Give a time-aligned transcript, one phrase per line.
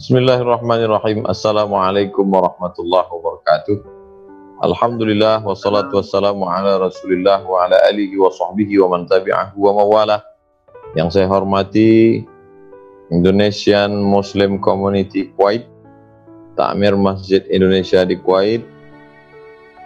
[0.00, 1.28] Bismillahirrahmanirrahim.
[1.28, 3.84] Assalamualaikum warahmatullahi wabarakatuh.
[4.64, 10.24] Alhamdulillah wassalatu wassalamu ala Rasulillah wa ala alihi wa sahbihi wa man tabi'ahu wa mawala.
[10.96, 12.24] Yang saya hormati
[13.12, 15.68] Indonesian Muslim Community Kuwait,
[16.56, 18.64] Takmir Masjid Indonesia di Kuwait.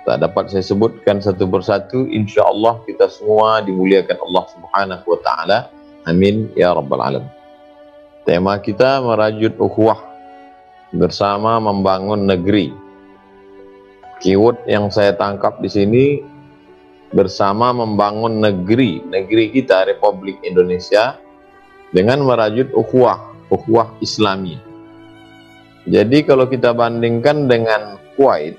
[0.07, 5.59] Tak dapat saya sebutkan satu persatu, insya Allah kita semua dimuliakan Allah Subhanahu wa taala.
[6.07, 7.35] Amin ya rabbal alamin.
[8.25, 10.01] Tema kita merajut ukhuwah
[10.93, 12.75] bersama membangun negeri.
[14.21, 16.05] Keyword yang saya tangkap di sini
[17.15, 21.17] bersama membangun negeri, negeri kita Republik Indonesia
[21.95, 24.59] dengan merajut ukhuwah, ukhuwah Islami.
[25.87, 28.57] Jadi kalau kita bandingkan dengan Kuwait,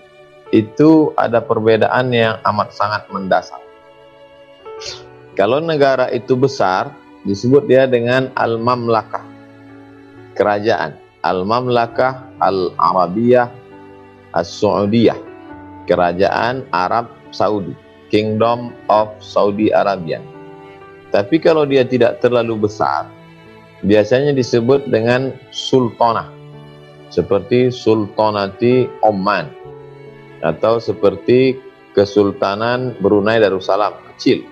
[0.54, 3.60] itu ada perbedaan yang amat sangat mendasar.
[5.36, 6.94] Kalau negara itu besar,
[7.26, 9.26] disebut dia dengan Al-Mamlakah
[10.38, 13.50] kerajaan Al-Mamlakah Al-Arabiyah
[14.38, 15.18] As-Saudiyah
[15.90, 17.74] kerajaan Arab Saudi
[18.14, 20.22] Kingdom of Saudi Arabia.
[21.10, 23.10] Tapi kalau dia tidak terlalu besar
[23.82, 26.30] biasanya disebut dengan sultanah
[27.10, 29.50] seperti sultanati Oman
[30.44, 31.58] atau seperti
[31.96, 34.44] Kesultanan Brunei Darussalam kecil.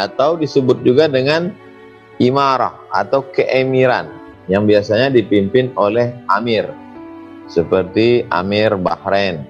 [0.00, 1.52] Atau disebut juga dengan
[2.16, 4.08] imarah atau keemiran
[4.48, 6.68] yang biasanya dipimpin oleh Amir
[7.48, 9.44] seperti Amir Bahrain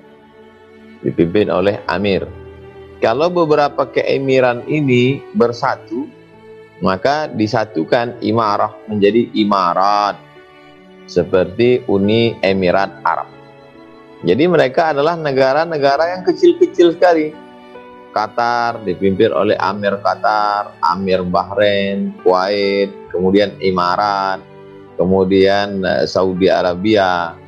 [1.02, 2.27] dipimpin oleh Amir.
[2.98, 6.10] Kalau beberapa keemiran ini bersatu
[6.82, 10.19] maka disatukan imarah menjadi imarat
[11.10, 13.30] seperti Uni Emirat Arab.
[14.26, 17.30] Jadi mereka adalah negara-negara yang kecil-kecil sekali.
[18.10, 24.42] Qatar dipimpin oleh Amir Qatar, Amir Bahrain, Kuwait, kemudian Imarat,
[24.98, 27.38] kemudian eh, Saudi Arabia.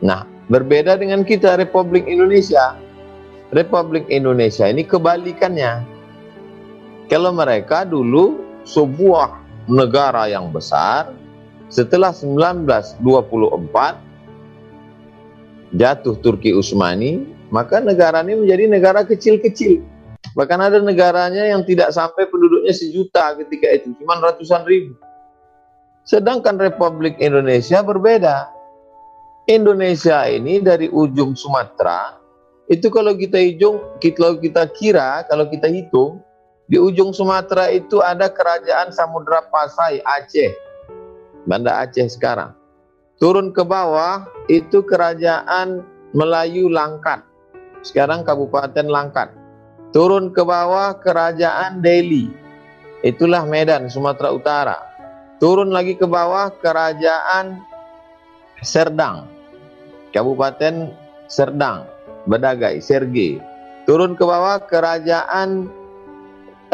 [0.00, 2.78] Nah, berbeda dengan kita Republik Indonesia.
[3.50, 5.82] Republik Indonesia ini kebalikannya.
[7.08, 11.10] Kalau mereka dulu sebuah negara yang besar,
[11.72, 13.00] setelah 1924
[15.76, 19.80] jatuh Turki Utsmani, maka negara ini menjadi negara kecil-kecil.
[20.36, 24.92] Bahkan ada negaranya yang tidak sampai penduduknya sejuta ketika itu, cuma ratusan ribu.
[26.08, 28.48] Sedangkan Republik Indonesia berbeda.
[29.44, 32.16] Indonesia ini dari ujung Sumatera,
[32.68, 33.80] itu kalau kita hitung,
[34.16, 36.24] kalau kita kira, kalau kita hitung,
[36.68, 40.52] di ujung Sumatera itu ada kerajaan Samudra Pasai, Aceh.
[41.44, 42.56] Banda Aceh sekarang.
[43.20, 45.84] Turun ke bawah, itu kerajaan
[46.16, 47.20] Melayu Langkat.
[47.84, 49.32] Sekarang Kabupaten Langkat.
[49.92, 52.28] Turun ke bawah, kerajaan Delhi.
[53.00, 54.87] Itulah Medan, Sumatera Utara
[55.38, 57.62] Turun lagi ke bawah kerajaan
[58.58, 59.30] Serdang,
[60.10, 60.90] Kabupaten
[61.30, 61.86] Serdang,
[62.26, 63.38] Bedagai, Serge.
[63.86, 65.70] Turun ke bawah kerajaan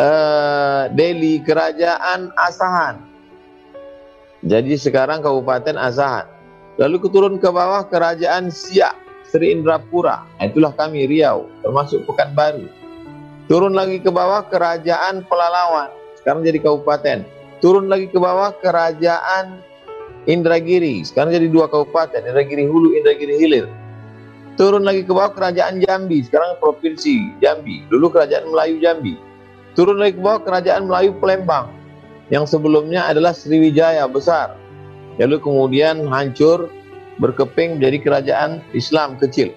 [0.00, 3.04] uh, Delhi, kerajaan Asahan.
[4.40, 6.24] Jadi sekarang Kabupaten Asahan.
[6.80, 8.96] Lalu turun ke bawah kerajaan Siak,
[9.28, 10.24] Sri Indrapura.
[10.40, 12.64] Itulah kami Riau, termasuk Pekanbaru.
[13.44, 17.33] Turun lagi ke bawah kerajaan Pelalawan, sekarang jadi kabupaten
[17.64, 19.56] turun lagi ke bawah kerajaan
[20.28, 21.00] Indragiri.
[21.00, 23.64] Sekarang jadi dua kabupaten Indragiri Hulu Indragiri Hilir.
[24.60, 27.88] Turun lagi ke bawah kerajaan Jambi sekarang provinsi Jambi.
[27.88, 29.16] Dulu kerajaan Melayu Jambi.
[29.72, 31.72] Turun lagi ke bawah kerajaan Melayu Palembang
[32.28, 34.60] yang sebelumnya adalah Sriwijaya besar.
[35.16, 36.68] Lalu kemudian hancur
[37.16, 39.56] berkeping menjadi kerajaan Islam kecil.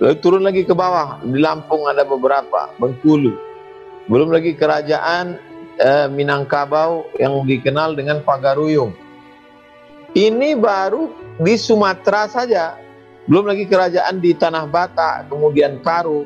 [0.00, 3.36] Lalu turun lagi ke bawah di Lampung ada beberapa Bengkulu.
[4.08, 5.36] Belum lagi kerajaan
[5.80, 8.92] eh, Minangkabau yang dikenal dengan Pagaruyung.
[10.16, 12.80] Ini baru di Sumatera saja,
[13.28, 16.24] belum lagi kerajaan di Tanah Batak, kemudian Karu.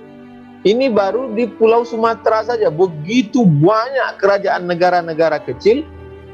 [0.61, 5.83] Ini baru di Pulau Sumatera saja, begitu banyak kerajaan negara-negara kecil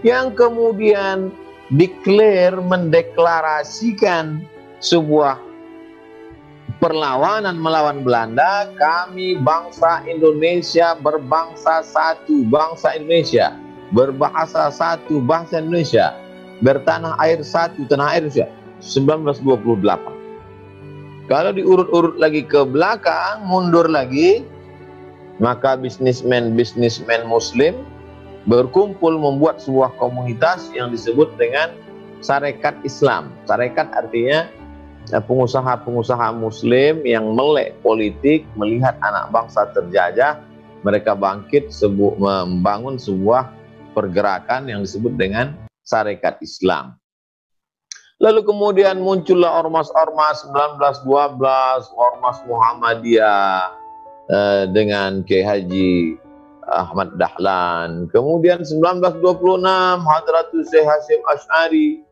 [0.03, 1.31] yang kemudian
[1.73, 4.43] declare mendeklarasikan
[4.83, 5.46] sebuah
[6.79, 13.57] perlawanan melawan Belanda, kami bangsa Indonesia berbangsa satu, bangsa Indonesia
[13.95, 16.13] berbahasa satu, bangsa Indonesia
[16.61, 18.49] bertanah air satu, tanah air Indonesia
[18.81, 20.17] 1928.
[21.27, 24.47] Kalau diurut-urut lagi ke belakang, mundur lagi,
[25.43, 27.83] maka bisnismen-bisnismen muslim
[28.47, 31.75] berkumpul membuat sebuah komunitas yang disebut dengan
[32.23, 33.35] Sarekat Islam.
[33.45, 34.49] Sarekat artinya
[35.11, 40.43] pengusaha-pengusaha muslim yang melek politik melihat anak bangsa terjajah
[40.83, 43.51] mereka bangkit sebu membangun sebuah
[43.95, 45.55] pergerakan yang disebut dengan
[45.87, 46.99] Sarekat Islam
[48.17, 51.45] Lalu kemudian muncullah ormas-ormas 1912,
[51.93, 53.77] ormas Muhammadiyah
[54.33, 56.17] eh, dengan Kiai Haji
[56.65, 58.09] Ahmad Dahlan.
[58.09, 59.21] Kemudian 1926
[60.01, 62.06] Hadratus Syekh Hasim Ash'ari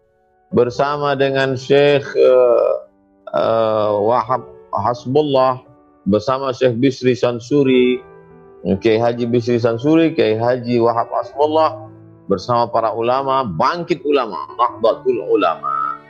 [0.54, 2.86] bersama dengan Syekh uh,
[3.34, 5.66] uh, Wahab Hasbullah
[6.06, 7.98] bersama Syekh Bisri Sansuri,
[8.78, 11.90] Kiai Haji Bisri Sansuri, Kiai Haji Wahab Hasbullah
[12.30, 16.00] bersama para ulama, bangkit ulama, Nahdlatul Ulama.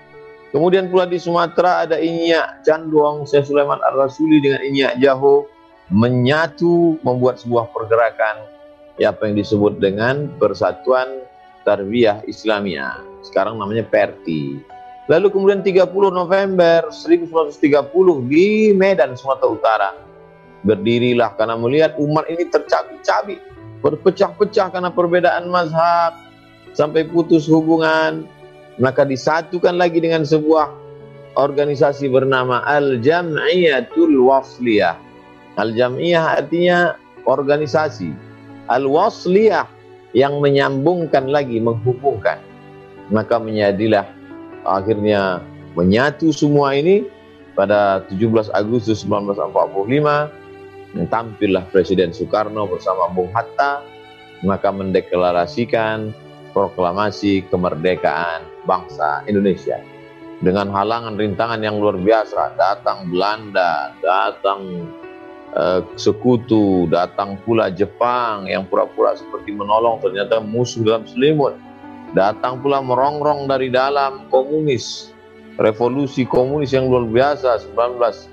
[0.54, 5.50] Kemudian pula di Sumatera ada Inyak Canduang Syekh Sulaiman Ar-Rasuli dengan Inyak Jaho
[5.90, 8.46] menyatu membuat sebuah pergerakan
[9.02, 11.26] ya apa yang disebut dengan Persatuan
[11.66, 13.13] Tarbiyah Islamiyah.
[13.24, 14.60] Sekarang namanya PERTI.
[15.08, 17.60] Lalu kemudian 30 November 1930
[18.28, 19.90] di Medan, Sumatera Utara.
[20.64, 23.36] Berdirilah karena melihat umat ini tercabik-cabik,
[23.84, 26.16] berpecah-pecah karena perbedaan mazhab,
[26.72, 28.24] sampai putus hubungan.
[28.80, 30.72] Maka disatukan lagi dengan sebuah
[31.36, 34.96] organisasi bernama Al-Jam'iyatul Wasliyah.
[35.60, 36.98] Al-Jam'iyah artinya
[37.28, 38.10] organisasi.
[38.72, 39.68] Al-Wasliyah
[40.16, 42.40] yang menyambungkan lagi, menghubungkan.
[43.12, 44.08] Maka menjadilah
[44.64, 45.44] akhirnya
[45.76, 47.04] menyatu semua ini
[47.52, 50.44] pada 17 Agustus 1945
[51.10, 53.82] tampillah Presiden Soekarno bersama Bung Hatta
[54.46, 56.14] maka mendeklarasikan
[56.54, 59.80] proklamasi kemerdekaan bangsa Indonesia.
[60.38, 64.86] Dengan halangan rintangan yang luar biasa datang Belanda datang
[65.56, 71.56] uh, sekutu datang pula Jepang yang pura-pura seperti menolong ternyata musuh dalam selimut
[72.14, 75.10] Datang pula merongrong dari dalam komunis,
[75.58, 78.30] revolusi komunis yang luar biasa 19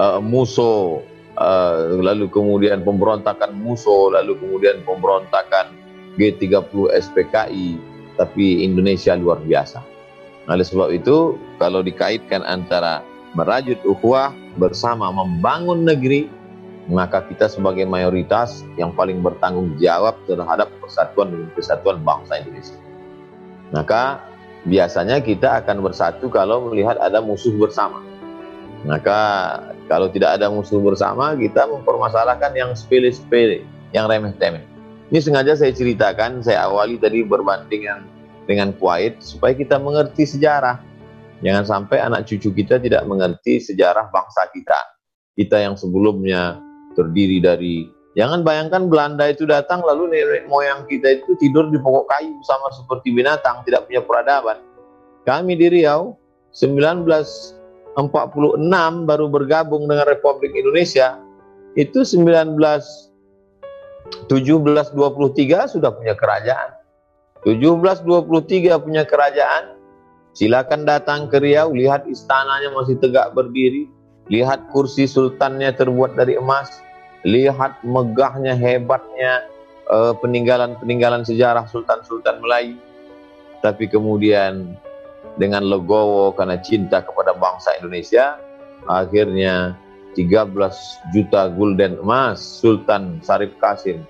[0.00, 1.04] uh, Muso,
[1.36, 5.76] uh, lalu kemudian pemberontakan Muso, lalu kemudian pemberontakan
[6.16, 7.76] G30 SPKI,
[8.16, 9.84] tapi Indonesia luar biasa.
[10.48, 13.04] Oleh sebab itu, kalau dikaitkan antara
[13.36, 16.32] merajut ukhuwah bersama membangun negeri,
[16.88, 22.76] maka kita sebagai mayoritas yang paling bertanggung jawab terhadap persatuan dan kesatuan bangsa Indonesia.
[23.68, 24.24] Maka
[24.64, 28.00] biasanya kita akan bersatu kalau melihat ada musuh bersama.
[28.88, 29.20] Maka
[29.84, 34.64] kalau tidak ada musuh bersama, kita mempermasalahkan yang sepele-sepele, yang remeh-temeh.
[35.12, 38.04] Ini sengaja saya ceritakan, saya awali tadi berbandingan
[38.48, 40.80] dengan Kuwait supaya kita mengerti sejarah.
[41.44, 44.78] Jangan sampai anak cucu kita tidak mengerti sejarah bangsa kita.
[45.36, 46.67] Kita yang sebelumnya
[46.98, 47.86] terdiri dari
[48.18, 52.66] jangan bayangkan Belanda itu datang lalu nenek moyang kita itu tidur di pokok kayu sama
[52.74, 54.58] seperti binatang tidak punya peradaban.
[55.22, 56.18] Kami di Riau
[56.50, 57.94] 1946
[59.06, 61.22] baru bergabung dengan Republik Indonesia
[61.78, 62.58] itu 19
[64.26, 66.74] 1723 sudah punya kerajaan.
[67.46, 69.78] 1723 punya kerajaan.
[70.34, 73.86] Silakan datang ke Riau lihat istananya masih tegak berdiri
[74.28, 76.68] lihat kursi sultannya terbuat dari emas
[77.26, 79.46] lihat megahnya hebatnya
[79.90, 82.78] uh, peninggalan-peninggalan sejarah sultan-sultan Melayu.
[83.58, 84.78] Tapi kemudian
[85.38, 88.38] dengan legowo karena cinta kepada bangsa Indonesia
[88.86, 89.74] akhirnya
[90.14, 90.54] 13
[91.14, 94.06] juta gulden emas Sultan Sarif Kasim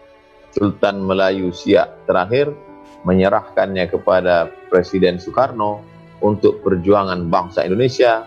[0.52, 2.52] Sultan Melayu Siak terakhir
[3.04, 5.84] menyerahkannya kepada Presiden Soekarno
[6.24, 8.26] untuk perjuangan bangsa Indonesia.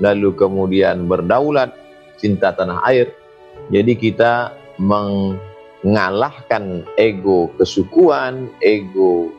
[0.00, 1.72] Lalu kemudian berdaulat
[2.20, 3.12] cinta tanah air
[3.70, 9.34] jadi kita mengalahkan ego kesukuan, ego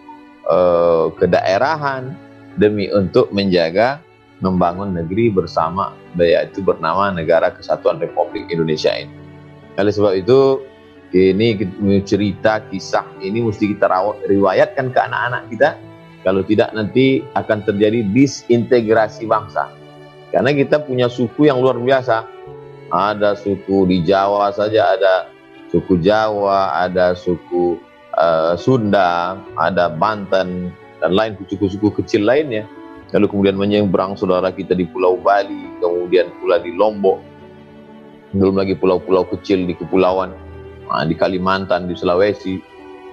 [0.51, 2.11] uh, kedaerahan
[2.59, 4.03] demi untuk menjaga
[4.43, 9.13] membangun negeri bersama yaitu bernama Negara Kesatuan Republik Indonesia ini.
[9.77, 10.61] Oleh sebab itu
[11.15, 11.55] ini
[12.03, 15.69] cerita kisah ini mesti kita rawat riwayatkan ke anak-anak kita.
[16.25, 19.71] Kalau tidak nanti akan terjadi disintegrasi bangsa.
[20.27, 22.36] Karena kita punya suku yang luar biasa
[22.91, 25.27] ada suku di Jawa saja ada
[25.71, 27.79] suku Jawa, ada suku
[28.15, 30.71] uh, Sunda, ada Banten
[31.03, 32.65] dan lain suku-suku kecil lainnya.
[33.15, 37.23] Lalu kemudian menyeberang saudara kita di Pulau Bali, kemudian pula di Lombok,
[38.35, 40.35] belum lagi pulau-pulau kecil di kepulauan,
[40.91, 42.59] nah, di Kalimantan, di Sulawesi.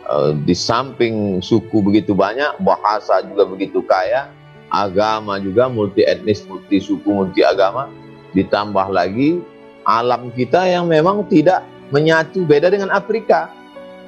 [0.05, 4.29] Uh, di samping suku begitu banyak, bahasa juga begitu kaya,
[4.69, 7.89] agama juga multi etnis, multi suku, multi agama,
[8.37, 9.41] ditambah lagi
[9.85, 13.53] alam kita yang memang tidak menyatu beda dengan Afrika.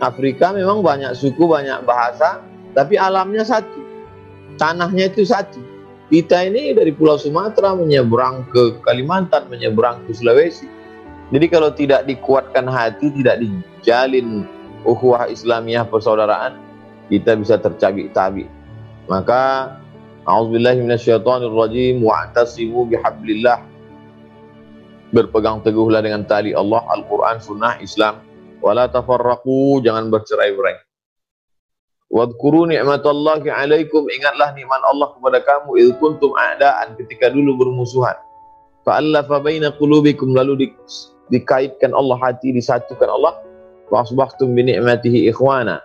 [0.00, 2.44] Afrika memang banyak suku, banyak bahasa,
[2.76, 3.80] tapi alamnya satu.
[4.60, 5.60] Tanahnya itu satu.
[6.06, 10.68] Kita ini dari Pulau Sumatera menyeberang ke Kalimantan, menyeberang ke Sulawesi.
[11.34, 14.46] Jadi kalau tidak dikuatkan hati, tidak dijalin
[14.86, 16.54] ukhuwah Islamiyah persaudaraan,
[17.10, 18.46] kita bisa tercabik-cabik.
[19.10, 19.74] Maka
[20.26, 20.82] A'udzubillahi
[22.02, 23.58] wa'tasimu bihablillah.
[25.14, 28.22] Berpegang teguhlah dengan tali Allah, Al-Qur'an, sunnah, Islam.
[28.58, 30.82] Wala tafarraqu, jangan bercerai-berai.
[32.06, 38.14] Wadhkuru ni'matallahi 'alaikum, ingatlah nikmat Allah kepada kamu id kuntum a'daan ketika dulu bermusuhan.
[38.86, 40.66] Fa'allafa baina qulubikum lalu di,
[41.34, 43.34] dikaitkan Allah hati disatukan Allah.
[43.90, 45.82] Wa asbahtum bi ni'matihi ikhwana.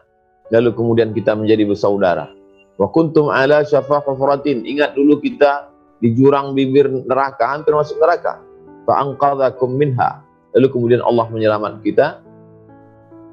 [0.53, 2.29] Lalu kemudian kita menjadi bersaudara.
[2.77, 4.61] Wa kuntum ala syafa hufratin.
[4.65, 8.37] Ingat dulu kita di jurang bibir neraka, hampir masuk neraka.
[8.85, 10.21] Fa anqadhakum minha.
[10.57, 12.07] Lalu kemudian Allah menyelamatkan kita.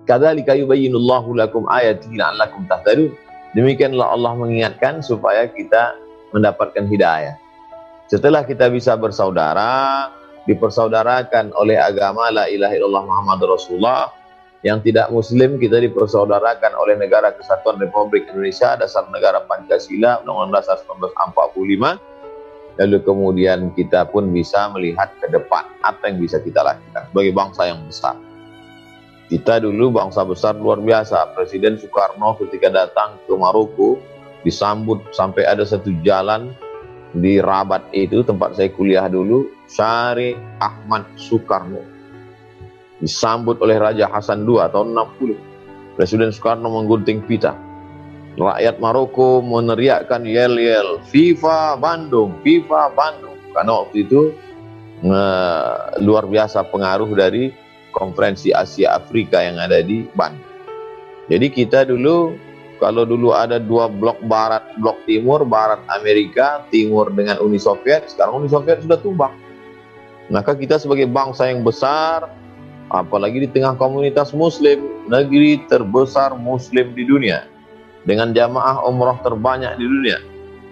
[0.09, 3.13] Kadzalika yubayyinullahu lakum ayatihi la'allakum tahtadun.
[3.53, 5.97] Demikianlah Allah mengingatkan supaya kita
[6.33, 7.37] mendapatkan hidayah.
[8.09, 10.09] Setelah kita bisa bersaudara,
[10.49, 14.09] dipersaudarakan oleh agama la ilaha illallah Muhammad Rasulullah,
[14.67, 20.77] yang tidak muslim kita dipersaudarakan oleh negara kesatuan Republik Indonesia dasar negara Pancasila Undang-Undang Dasar
[20.83, 22.18] 1945
[22.79, 27.63] lalu kemudian kita pun bisa melihat ke depan apa yang bisa kita lakukan sebagai bangsa
[27.69, 28.15] yang besar
[29.29, 34.01] kita dulu bangsa besar luar biasa Presiden Soekarno ketika datang ke Maroko
[34.47, 36.55] disambut sampai ada satu jalan
[37.13, 41.99] di Rabat itu tempat saya kuliah dulu Syari Ahmad Soekarno
[42.99, 45.99] disambut oleh Raja Hasan II tahun 60.
[45.99, 47.55] Presiden Soekarno menggunting pita.
[48.39, 53.35] Rakyat Maroko meneriakkan yel-yel, FIFA Bandung, FIFA Bandung.
[53.51, 54.31] Karena waktu itu
[55.99, 57.51] luar biasa pengaruh dari
[57.91, 60.47] konferensi Asia Afrika yang ada di Bandung.
[61.27, 62.39] Jadi kita dulu
[62.79, 68.47] kalau dulu ada dua blok barat, blok timur, barat Amerika, timur dengan Uni Soviet, sekarang
[68.47, 69.35] Uni Soviet sudah tumbang.
[70.31, 72.31] Maka kita sebagai bangsa yang besar,
[72.95, 74.79] apalagi di tengah komunitas muslim,
[75.11, 77.51] negeri terbesar muslim di dunia,
[78.09, 80.19] dengan jamaah umrah terbanyak di dunia.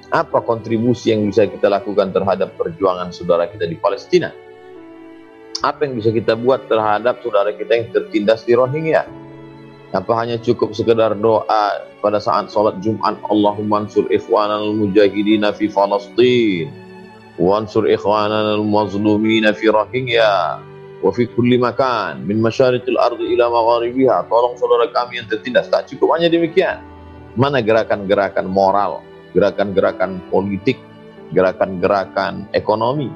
[0.09, 4.33] Apa kontribusi yang bisa kita lakukan terhadap perjuangan saudara kita di Palestina?
[5.61, 9.05] Apa yang bisa kita buat terhadap saudara kita yang tertindas di Rohingya?
[9.93, 16.73] Apa hanya cukup sekedar doa pada saat sholat Jumat Allahumma ansur ikhwanal mujahidina fi Falastin
[17.37, 20.61] wansur ikhwanal mazlumina fi Rohingya
[21.05, 25.85] wa fi kulli makan min masyariqil ardi ila magharibiha tolong saudara kami yang tertindas tak
[25.93, 26.81] cukup hanya demikian
[27.37, 29.05] mana gerakan-gerakan moral
[29.37, 30.81] gerakan-gerakan politik
[31.37, 33.13] gerakan-gerakan ekonomi.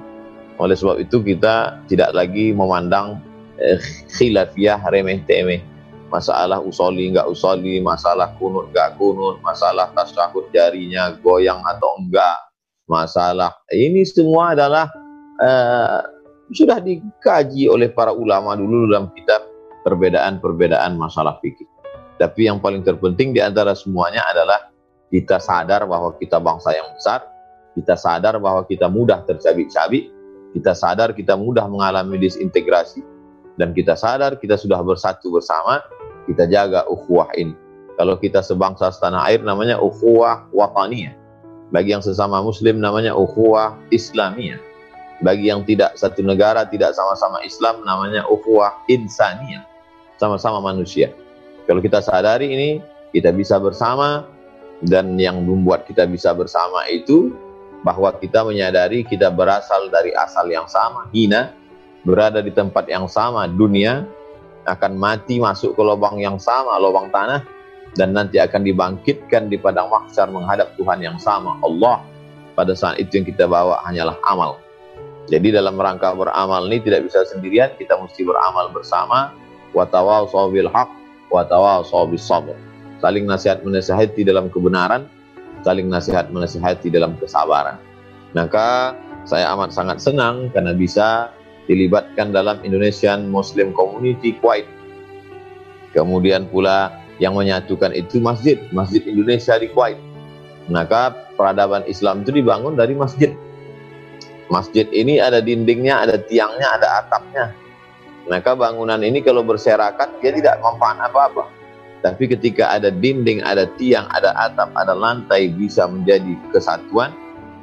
[0.60, 3.16] Oleh sebab itu kita tidak lagi memandang
[3.56, 3.80] eh,
[4.12, 5.64] khilafiyah remeh temeh
[6.10, 12.36] masalah usoli enggak usoli masalah kunut enggak kunut masalah tasyahud jarinya goyang atau enggak.
[12.90, 14.90] Masalah ini semua adalah
[15.38, 16.02] uh,
[16.50, 19.46] sudah dikaji oleh para ulama dulu dalam kitab
[19.86, 21.70] perbedaan-perbedaan masalah fikih.
[22.20, 24.68] Tapi yang paling terpenting di antara semuanya adalah
[25.08, 27.24] kita sadar bahwa kita bangsa yang besar,
[27.72, 30.12] kita sadar bahwa kita mudah tercabik-cabik,
[30.52, 33.00] kita sadar kita mudah mengalami disintegrasi,
[33.56, 35.80] dan kita sadar kita sudah bersatu bersama,
[36.28, 37.56] kita jaga ukhuwah ini.
[37.96, 41.16] Kalau kita sebangsa setanah air namanya ukhuwah wataniyah.
[41.72, 44.60] Bagi yang sesama muslim namanya ukhuwah islamiyah
[45.20, 49.64] bagi yang tidak satu negara tidak sama-sama Islam namanya ukhuwah insaniyah
[50.16, 51.12] sama-sama manusia
[51.70, 52.70] kalau kita sadari ini
[53.14, 54.26] kita bisa bersama
[54.82, 57.30] dan yang membuat kita bisa bersama itu
[57.86, 61.06] bahwa kita menyadari kita berasal dari asal yang sama.
[61.14, 61.54] Hina
[62.02, 64.02] berada di tempat yang sama dunia
[64.66, 67.46] akan mati masuk ke lubang yang sama lubang tanah
[67.94, 72.02] dan nanti akan dibangkitkan di padang mahsyar menghadap Tuhan yang sama Allah.
[72.58, 74.58] Pada saat itu yang kita bawa hanyalah amal.
[75.30, 79.30] Jadi dalam rangka beramal ini tidak bisa sendirian, kita mesti beramal bersama.
[79.70, 80.99] Watawal bil haq,
[81.30, 82.54] watawal bis sabr.
[83.00, 85.08] Saling nasihat menasihati dalam kebenaran,
[85.64, 87.80] saling nasihat menasihati dalam kesabaran.
[88.36, 88.92] Maka
[89.24, 91.32] saya amat sangat senang karena bisa
[91.64, 94.68] dilibatkan dalam Indonesian Muslim Community Kuwait.
[95.96, 99.96] Kemudian pula yang menyatukan itu masjid, Masjid Indonesia di Kuwait.
[100.68, 103.32] Maka peradaban Islam itu dibangun dari masjid
[104.50, 107.54] Masjid ini ada dindingnya, ada tiangnya, ada atapnya.
[108.28, 111.48] Maka bangunan ini kalau berserakan dia tidak mempan apa-apa.
[112.00, 117.12] Tapi ketika ada dinding, ada tiang, ada atap, ada lantai bisa menjadi kesatuan.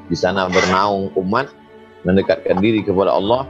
[0.08, 1.50] Di sana bernaung umat,
[2.06, 3.50] mendekatkan diri kepada Allah,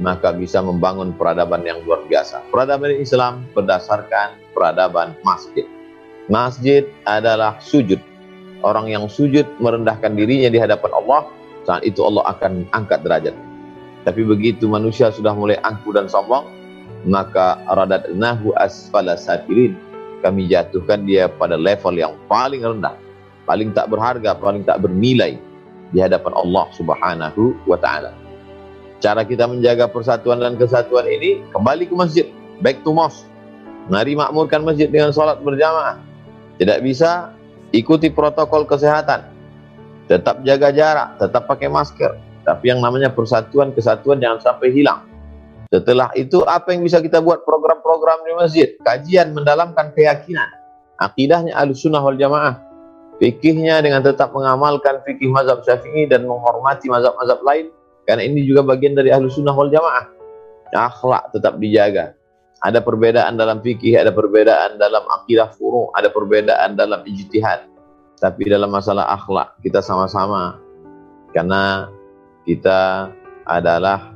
[0.00, 2.48] maka bisa membangun peradaban yang luar biasa.
[2.48, 5.68] Peradaban Islam berdasarkan peradaban masjid.
[6.32, 8.00] Masjid adalah sujud.
[8.64, 11.20] Orang yang sujud merendahkan dirinya di hadapan Allah,
[11.68, 13.34] saat itu Allah akan angkat derajat.
[14.02, 16.46] Tapi begitu manusia sudah mulai angku dan sombong,
[17.06, 17.58] maka
[18.14, 19.78] nahu asfala safirin.
[20.22, 22.94] Kami jatuhkan dia pada level yang paling rendah.
[23.42, 25.34] paling tak berharga, paling tak bernilai
[25.90, 28.14] di hadapan Allah Subhanahu wa taala.
[29.02, 32.26] Cara kita menjaga persatuan dan kesatuan ini kembali ke masjid,
[32.62, 33.26] back to mosque.
[33.90, 35.98] Mari makmurkan masjid dengan salat berjamaah.
[36.62, 37.34] Tidak bisa
[37.74, 39.26] ikuti protokol kesehatan.
[40.06, 42.14] Tetap jaga jarak, tetap pakai masker.
[42.42, 45.06] Tapi yang namanya persatuan, kesatuan jangan sampai hilang.
[45.72, 48.68] Setelah itu apa yang bisa kita buat program-program di masjid?
[48.84, 50.50] Kajian mendalamkan keyakinan.
[51.00, 52.60] Akidahnya al-sunnah wal jamaah.
[53.16, 57.70] Fikihnya dengan tetap mengamalkan fikih mazhab syafi'i dan menghormati mazhab-mazhab lain
[58.04, 60.10] karena ini juga bagian dari ahlu sunnah wal jamaah.
[60.74, 62.16] Akhlak tetap dijaga.
[62.62, 67.66] Ada perbedaan dalam fikih, ada perbedaan dalam akidah furu, ada perbedaan dalam ijtihad.
[68.22, 70.62] Tapi dalam masalah akhlak kita sama-sama
[71.34, 71.90] karena
[72.48, 73.10] kita
[73.46, 74.14] adalah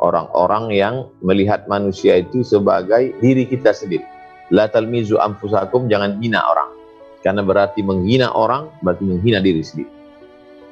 [0.00, 4.04] orang-orang yang melihat manusia itu sebagai diri kita sendiri.
[4.50, 6.70] La talmizu anfusakum jangan hina orang.
[7.20, 10.00] Karena berarti menghina orang berarti menghina diri sendiri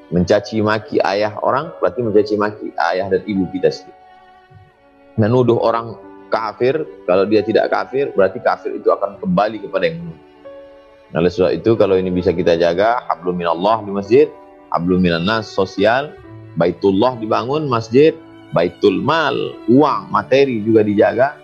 [0.09, 3.97] mencaci maki ayah orang berarti mencaci maki ayah dan ibu kita sendiri.
[5.19, 5.99] Menuduh orang
[6.31, 10.27] kafir, kalau dia tidak kafir, berarti kafir itu akan kembali kepada yang menuduh.
[11.09, 14.29] Nah, oleh sebab itu kalau ini bisa kita jaga, hablum minallah di masjid,
[14.71, 16.13] hablum nas sosial,
[16.59, 18.13] baitullah dibangun masjid,
[18.51, 19.35] baitul mal,
[19.71, 21.39] uang, materi juga dijaga,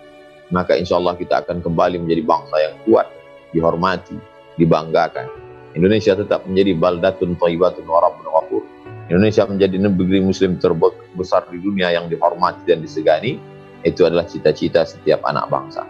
[0.51, 3.07] maka insya Allah kita akan kembali menjadi bangsa yang kuat,
[3.55, 4.19] dihormati,
[4.59, 5.31] dibanggakan.
[5.75, 8.63] Indonesia tetap menjadi baldatun thayyibatun wa rabbun ghafur.
[9.11, 13.37] Indonesia menjadi negeri muslim terbesar di dunia yang dihormati dan disegani.
[13.85, 15.85] Itu adalah cita-cita setiap anak bangsa.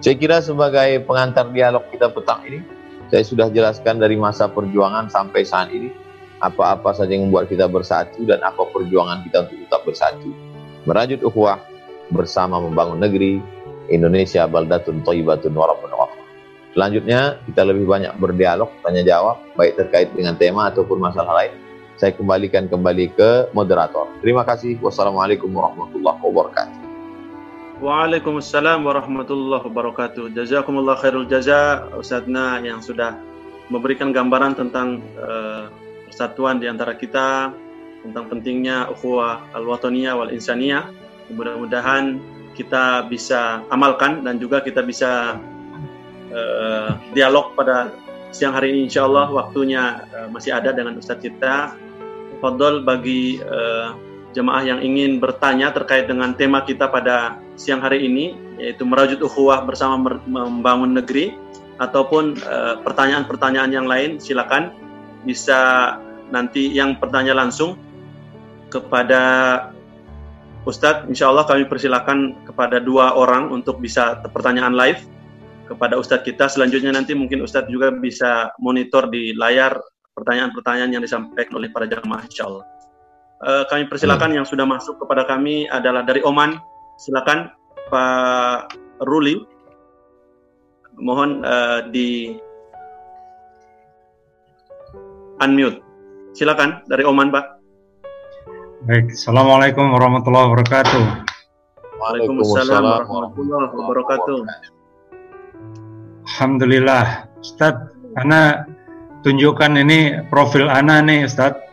[0.00, 2.64] Saya kira sebagai pengantar dialog kita petang ini,
[3.12, 5.92] saya sudah jelaskan dari masa perjuangan sampai saat ini,
[6.40, 10.30] apa-apa saja yang membuat kita bersatu dan apa perjuangan kita untuk tetap bersatu.
[10.84, 11.58] Merajut ukhuwah
[12.12, 13.42] bersama membangun negeri
[13.90, 15.86] Indonesia baldatun thayyibatun wa rabbun.
[16.76, 21.56] Selanjutnya kita lebih banyak berdialog, tanya jawab, baik terkait dengan tema ataupun masalah lain.
[21.96, 24.12] Saya kembalikan kembali ke moderator.
[24.20, 24.76] Terima kasih.
[24.84, 26.78] Wassalamualaikum warahmatullahi wabarakatuh.
[27.80, 30.36] Waalaikumsalam warahmatullahi wabarakatuh.
[30.36, 33.16] Jazakumullah khairul jaza Ustazna yang sudah
[33.72, 35.72] memberikan gambaran tentang uh,
[36.16, 37.52] persatuan di antara kita,
[38.06, 40.88] tentang pentingnya ukhuwah al-wataniyah wal insaniyah.
[41.28, 42.22] Mudah-mudahan
[42.56, 45.36] kita bisa amalkan dan juga kita bisa
[46.32, 47.92] uh, dialog pada
[48.30, 48.88] siang hari ini.
[48.88, 51.76] Insya Allah waktunya uh, masih ada dengan Ustadz kita.
[52.40, 53.92] Fadol bagi uh,
[54.32, 59.64] jemaah yang ingin bertanya terkait dengan tema kita pada siang hari ini yaitu merajut ukhuwah
[59.68, 61.36] bersama membangun negeri
[61.76, 62.40] ataupun
[62.80, 64.72] pertanyaan-pertanyaan uh, yang lain silakan.
[65.26, 65.98] Bisa
[66.30, 67.78] nanti yang bertanya langsung
[68.72, 69.22] kepada
[70.66, 74.98] Ustadz, insya Allah kami persilakan kepada dua orang untuk bisa pertanyaan live
[75.70, 76.50] kepada Ustadz kita.
[76.50, 79.78] Selanjutnya nanti mungkin Ustadz juga bisa monitor di layar
[80.18, 82.66] pertanyaan-pertanyaan yang disampaikan oleh para jamaah insya Allah.
[83.46, 84.36] Uh, kami persilakan hmm.
[84.42, 86.58] yang sudah masuk kepada kami adalah dari Oman.
[86.98, 87.52] Silakan
[87.86, 88.74] Pak
[89.06, 89.38] Ruli.
[90.98, 92.34] Mohon uh, di
[95.38, 95.85] unmute.
[96.36, 97.44] Silakan dari Oman, Pak.
[98.84, 101.04] Baik, Assalamualaikum warahmatullahi wabarakatuh.
[101.96, 104.38] Waalaikumsalam warahmatullahi wabarakatuh.
[106.28, 108.68] Alhamdulillah, Ustadz, karena
[109.24, 111.64] tunjukkan ini profil Ana nih Ustadz.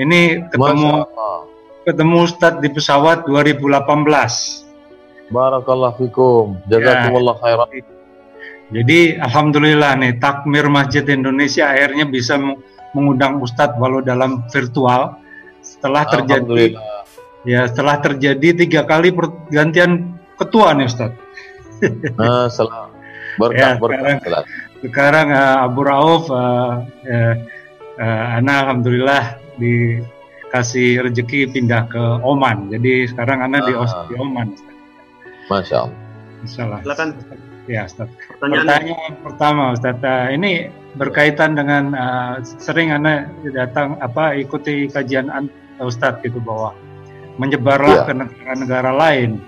[0.00, 1.04] Ini ketemu
[1.84, 5.28] ketemu Ustadz di pesawat 2018.
[5.28, 6.56] Barakallah fikum.
[6.72, 7.40] Jazakumullah ya.
[7.44, 7.68] khairan.
[8.72, 12.40] Jadi alhamdulillah nih takmir Masjid Indonesia akhirnya bisa
[12.94, 15.18] mengundang Ustadz walau dalam virtual
[15.64, 16.78] setelah terjadi
[17.42, 21.24] ya setelah terjadi tiga kali pergantian ketua nih Ustadz.
[22.16, 22.96] Nah, selamat
[23.36, 24.16] Berkah, ya, berkah.
[24.16, 24.44] Sekarang,
[24.80, 27.34] sekarang uh, Abu Rauf, uh, uh,
[28.00, 32.72] uh, Ana alhamdulillah dikasih rezeki pindah ke Oman.
[32.72, 33.64] Jadi sekarang Ana ah.
[33.64, 33.72] di,
[34.08, 34.56] di Oman.
[35.52, 36.00] Masya Allah.
[36.42, 36.80] Masya Allah.
[36.80, 37.08] Silakan.
[37.66, 38.08] Ya, Ustaz.
[38.38, 39.96] Pertanyaan, Pertanyaan pertama, Ustaz.
[40.00, 40.52] Uh, ini
[40.96, 45.28] berkaitan dengan uh, sering Ana datang apa ikuti kajian
[45.80, 46.72] Ustaz gitu bahwa
[47.36, 48.06] menyebarlah ya.
[48.08, 49.40] ke negara-negara lain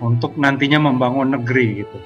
[0.00, 1.98] untuk nantinya membangun negeri gitu.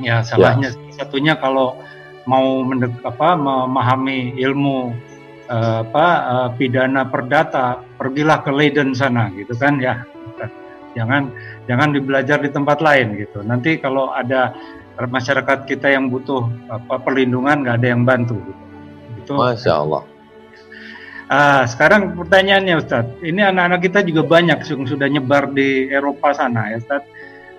[0.00, 1.02] Ya, salahnya ya.
[1.02, 1.78] satunya kalau
[2.24, 4.94] mau mendek, apa memahami ilmu
[5.50, 10.06] uh, apa uh, pidana perdata, pergilah ke Leiden sana gitu kan ya.
[10.98, 11.32] Jangan
[11.64, 13.40] jangan dibelajar di tempat lain gitu.
[13.40, 14.52] Nanti kalau ada
[14.98, 18.62] masyarakat kita yang butuh apa perlindungan nggak ada yang bantu gitu.
[19.22, 20.02] Itu Masya Allah.
[21.32, 26.68] Ah, sekarang pertanyaannya Ustadz, ini anak-anak kita juga banyak yang sudah nyebar di Eropa sana
[26.68, 27.08] ya Ustadz,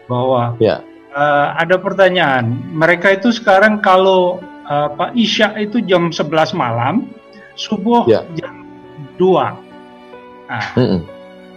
[0.06, 2.54] bahwa ya uh, ada pertanyaan.
[2.74, 7.10] Mereka itu sekarang kalau uh, Pak Isya itu jam 11 malam,
[7.58, 8.26] subuh ya.
[8.38, 8.66] jam
[9.18, 10.50] 2.
[10.50, 11.00] Nah, mm -mm.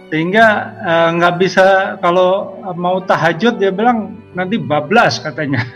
[0.07, 0.45] Sehingga
[0.87, 1.65] eh, nggak uh, bisa
[1.99, 5.67] kalau mau tahajud dia bilang nanti bablas katanya.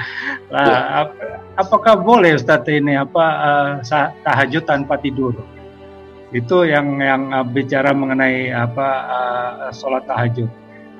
[0.52, 1.08] ya.
[1.08, 1.08] ap
[1.56, 5.32] apakah boleh Ustaz ini apa uh, tahajud tanpa tidur?
[6.36, 10.52] Itu yang yang uh, bicara mengenai apa uh, sholat tahajud.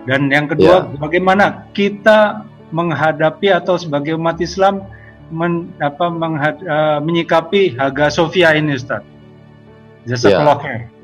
[0.08, 0.96] Dan yang kedua, ya.
[0.96, 4.80] bagaimana kita menghadapi atau sebagai umat Islam
[5.28, 9.04] men, apa, menghad, uh, menyikapi Haga Sofia ini, Ustaz?
[10.08, 10.64] Jazakallah ya.
[10.64, 10.97] khair.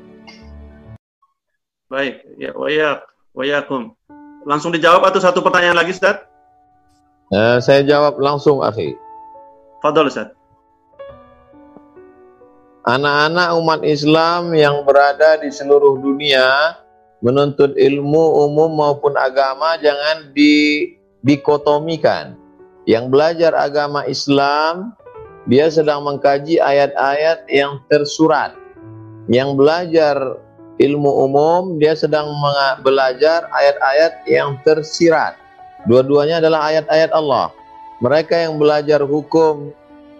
[1.85, 3.05] Baik, ya wayak,
[3.37, 3.93] wayakum.
[4.41, 6.25] Langsung dijawab atau satu pertanyaan lagi, Ustaz?
[7.29, 8.97] Uh, saya jawab langsung, Akhi.
[9.85, 10.33] Fadol, Ustaz.
[12.89, 16.73] Anak-anak umat Islam yang berada di seluruh dunia
[17.21, 20.89] menuntut ilmu umum maupun agama jangan di
[21.21, 22.37] dikotomikan.
[22.85, 24.93] Yang belajar agama Islam
[25.49, 28.53] dia sedang mengkaji ayat-ayat yang tersurat.
[29.29, 30.44] Yang belajar
[30.81, 32.27] ilmu umum dia sedang
[32.83, 35.39] belajar ayat-ayat yang tersirat.
[35.85, 37.53] Dua-duanya adalah ayat-ayat Allah.
[38.03, 39.71] Mereka yang belajar hukum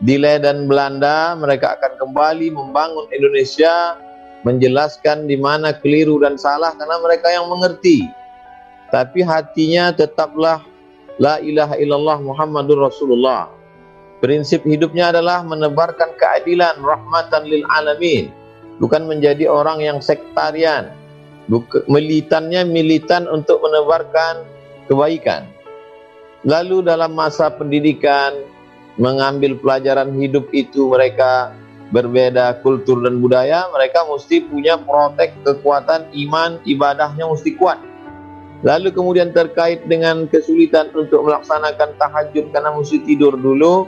[0.04, 4.00] di dan Belanda, mereka akan kembali membangun Indonesia
[4.46, 8.06] menjelaskan di mana keliru dan salah karena mereka yang mengerti.
[8.94, 10.62] Tapi hatinya tetaplah
[11.18, 13.50] la ilaha illallah Muhammadur Rasulullah.
[14.22, 18.32] Prinsip hidupnya adalah menebarkan keadilan rahmatan lil alamin,
[18.80, 20.92] bukan menjadi orang yang sektarian.
[21.46, 24.42] Bukan, militannya militan untuk menebarkan
[24.90, 25.46] kebaikan.
[26.46, 28.34] Lalu dalam masa pendidikan
[28.98, 31.54] mengambil pelajaran hidup itu mereka
[31.94, 37.78] berbeda kultur dan budaya, mereka mesti punya protek kekuatan iman, ibadahnya mesti kuat.
[38.66, 43.86] Lalu kemudian terkait dengan kesulitan untuk melaksanakan tahajud karena mesti tidur dulu,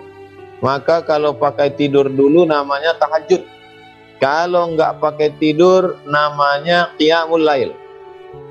[0.61, 3.41] maka kalau pakai tidur dulu namanya tahajud.
[4.17, 7.69] Kalau enggak pakai tidur namanya qiyamul lail.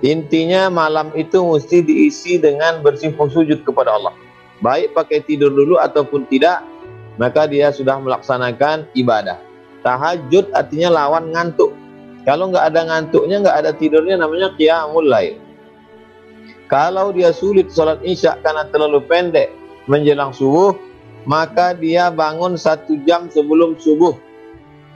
[0.02, 4.14] Intinya malam itu mesti diisi dengan bersifat sujud kepada Allah.
[4.62, 6.62] Baik pakai tidur dulu ataupun tidak,
[7.18, 9.42] maka dia sudah melaksanakan ibadah.
[9.83, 11.74] Tahajud artinya lawan ngantuk.
[12.22, 15.38] Kalau nggak ada ngantuknya, nggak ada tidurnya, namanya qiyamul lail.
[16.66, 19.55] Kalau dia sulit sholat isya karena terlalu pendek
[19.87, 20.74] menjelang subuh,
[21.26, 24.18] maka dia bangun satu jam sebelum subuh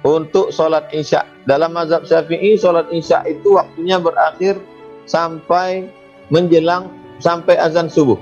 [0.06, 1.24] untuk sholat isya.
[1.44, 4.56] Dalam mazhab syafi'i, sholat isya itu waktunya berakhir
[5.04, 5.88] sampai
[6.32, 6.88] menjelang
[7.20, 8.16] sampai azan subuh.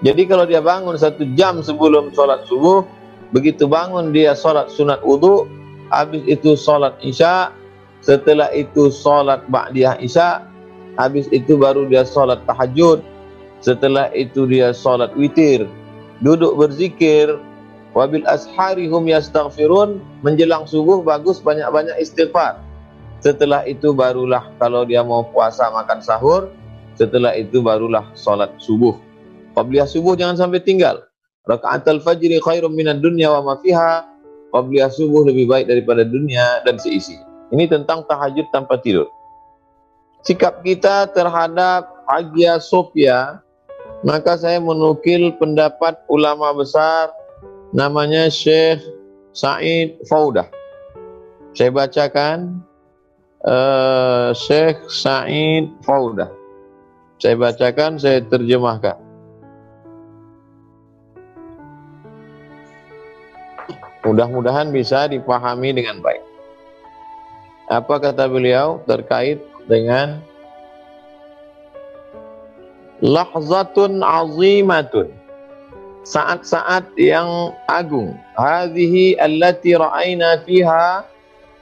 [0.00, 2.86] Jadi kalau dia bangun satu jam sebelum sholat subuh,
[3.28, 5.44] Begitu bangun dia sholat sunat wudhu,
[5.92, 7.52] habis itu sholat isya,
[8.00, 10.48] setelah itu sholat ba'diyah isya,
[10.96, 13.04] habis itu baru dia sholat tahajud,
[13.60, 15.68] setelah itu dia sholat witir,
[16.24, 17.36] duduk berzikir,
[17.96, 22.60] wabil asharihum yastaghfirun, menjelang subuh bagus banyak-banyak istighfar.
[23.18, 26.52] Setelah itu barulah kalau dia mau puasa makan sahur,
[26.94, 28.94] setelah itu barulah sholat subuh.
[29.58, 31.02] Qabliyah subuh jangan sampai tinggal.
[31.48, 34.06] Rakaat al-fajri khairum minad dunya wa ma fiha.
[34.54, 37.18] Qabliyah subuh lebih baik daripada dunia dan seisi.
[37.50, 39.08] Ini tentang tahajud tanpa tidur.
[40.22, 43.40] Sikap kita terhadap Hagia Sophia,
[44.04, 47.10] maka saya menukil pendapat ulama besar
[47.72, 48.80] namanya Syekh
[49.36, 50.48] Said Faudah.
[51.52, 52.62] Saya bacakan
[53.44, 56.30] uh, Syekh Said Faudah.
[57.18, 58.94] Saya bacakan, saya terjemahkan.
[64.06, 66.22] Mudah-mudahan bisa dipahami dengan baik.
[67.68, 70.22] Apa kata beliau terkait dengan
[73.04, 75.12] lahzatun azimatun
[76.08, 78.16] saat-saat yang agung.
[78.40, 81.04] Hadhihi allati ra'ayna fiha.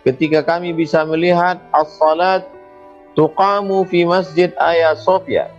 [0.06, 2.46] Ketika kami bisa melihat as-salat
[3.18, 5.50] tuqamu fi masjid Ayah Sofia.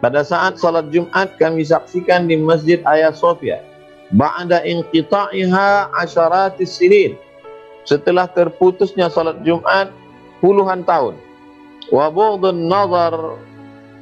[0.00, 3.60] Pada saat salat Jumat kami saksikan di masjid Ayah Sofia.
[4.16, 7.20] Ba'da inqita'iha asyaratis sinin.
[7.84, 9.92] Setelah terputusnya salat Jumat
[10.40, 11.20] puluhan tahun.
[11.92, 13.36] Wa bughdun nazar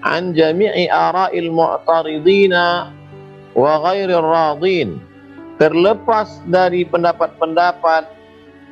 [0.07, 2.95] an jami'i ara'il mu'taridina
[3.59, 5.03] wa ghairil radin
[5.59, 8.07] terlepas dari pendapat-pendapat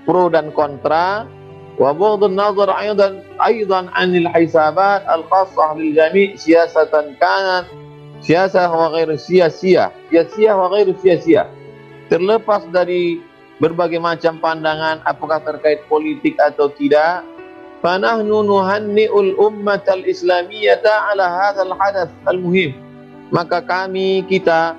[0.07, 1.27] pro dan kontra
[1.75, 7.67] wa bughdun nazar aidan aidan anil hisabat al-khassah lil jami' siyasatan kanat
[8.25, 11.49] siasah wa ghairu sia-sia, sia-sia wa ghairu sia-sia.
[12.07, 13.21] Terlepas dari
[13.59, 17.27] berbagai macam pandangan apakah terkait politik atau tidak,
[17.83, 22.86] fanahnu nuhanni'ul ummatal islamiyata ala hadzal hadath al-muhim.
[23.35, 24.79] Maka kami kita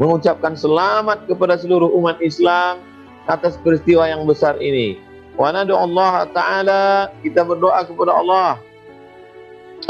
[0.00, 2.80] mengucapkan selamat kepada seluruh umat Islam
[3.28, 4.96] atas peristiwa yang besar ini.
[5.36, 6.84] Wa nadu Allah Ta'ala,
[7.20, 8.60] kita berdoa kepada Allah.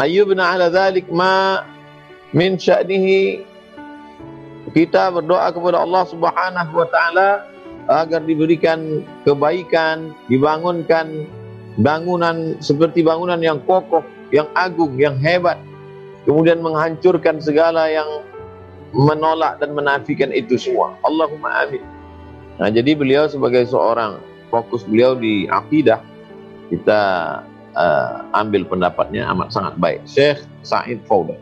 [0.01, 1.63] Ayyubna ala dhalik ma
[2.33, 3.45] min sya'nihi
[4.73, 7.31] kita berdoa kepada Allah Subhanahu wa taala
[7.91, 11.29] agar diberikan kebaikan, dibangunkan
[11.77, 15.61] bangunan seperti bangunan yang kokoh, yang agung, yang hebat.
[16.23, 18.07] Kemudian menghancurkan segala yang
[18.95, 20.95] menolak dan menafikan itu semua.
[21.03, 21.83] Allahumma amin.
[22.61, 24.21] Nah, jadi beliau sebagai seorang
[24.53, 26.05] fokus beliau di akidah
[26.69, 27.01] kita
[27.75, 30.01] uh, ambil pendapatnya amat sangat baik.
[30.05, 31.35] Syekh Said Fauda.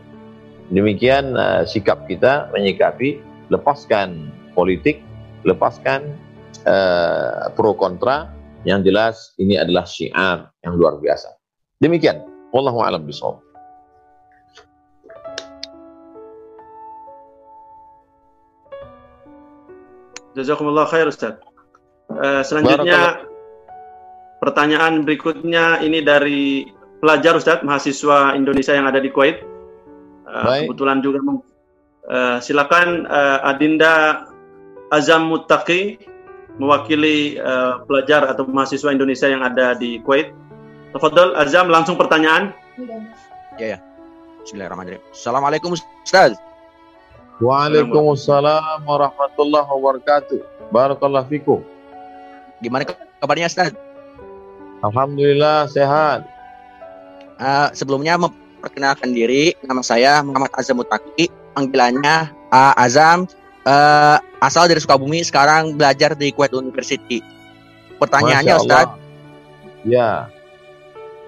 [0.71, 3.19] Demikian uh, sikap kita menyikapi
[3.51, 5.03] lepaskan politik,
[5.43, 6.15] lepaskan
[6.63, 8.31] uh, pro kontra.
[8.61, 11.33] Yang jelas ini adalah syiar yang luar biasa.
[11.81, 12.21] Demikian.
[12.53, 13.50] Wallahu a'lam bishawab.
[20.35, 21.39] Jazakumullah khair Ustaz.
[22.11, 23.23] Uh, selanjutnya
[24.43, 26.67] pertanyaan berikutnya ini dari
[26.99, 29.43] pelajar Ustaz, mahasiswa Indonesia yang ada di Kuwait.
[30.27, 34.27] Uh, kebetulan juga uh, silakan uh, Adinda
[34.91, 35.99] Azam Muttaqi
[36.59, 40.31] mewakili uh, pelajar atau mahasiswa Indonesia yang ada di Kuwait.
[40.91, 42.51] Tafadhol Azam langsung pertanyaan.
[43.55, 43.79] Ya ya.
[44.43, 45.03] Bismillahirrahmanirrahim.
[45.13, 46.35] Assalamualaikum Ustaz.
[47.41, 50.69] Waalaikumsalam warahmatullahi wabarakatuh.
[50.69, 51.59] Barakallahu fikum.
[52.61, 52.85] Gimana
[53.17, 53.73] kabarnya Ustaz?
[54.85, 56.21] Alhamdulillah sehat.
[57.41, 58.21] Uh, sebelumnya
[58.61, 63.25] perkenalkan diri, nama saya Muhammad Azam Mutaki, panggilannya uh, Azam,
[63.65, 67.25] uh, asal dari Sukabumi, sekarang belajar di Kuwait University.
[67.97, 68.85] Pertanyaannya Ustaz.
[69.81, 70.29] Ya.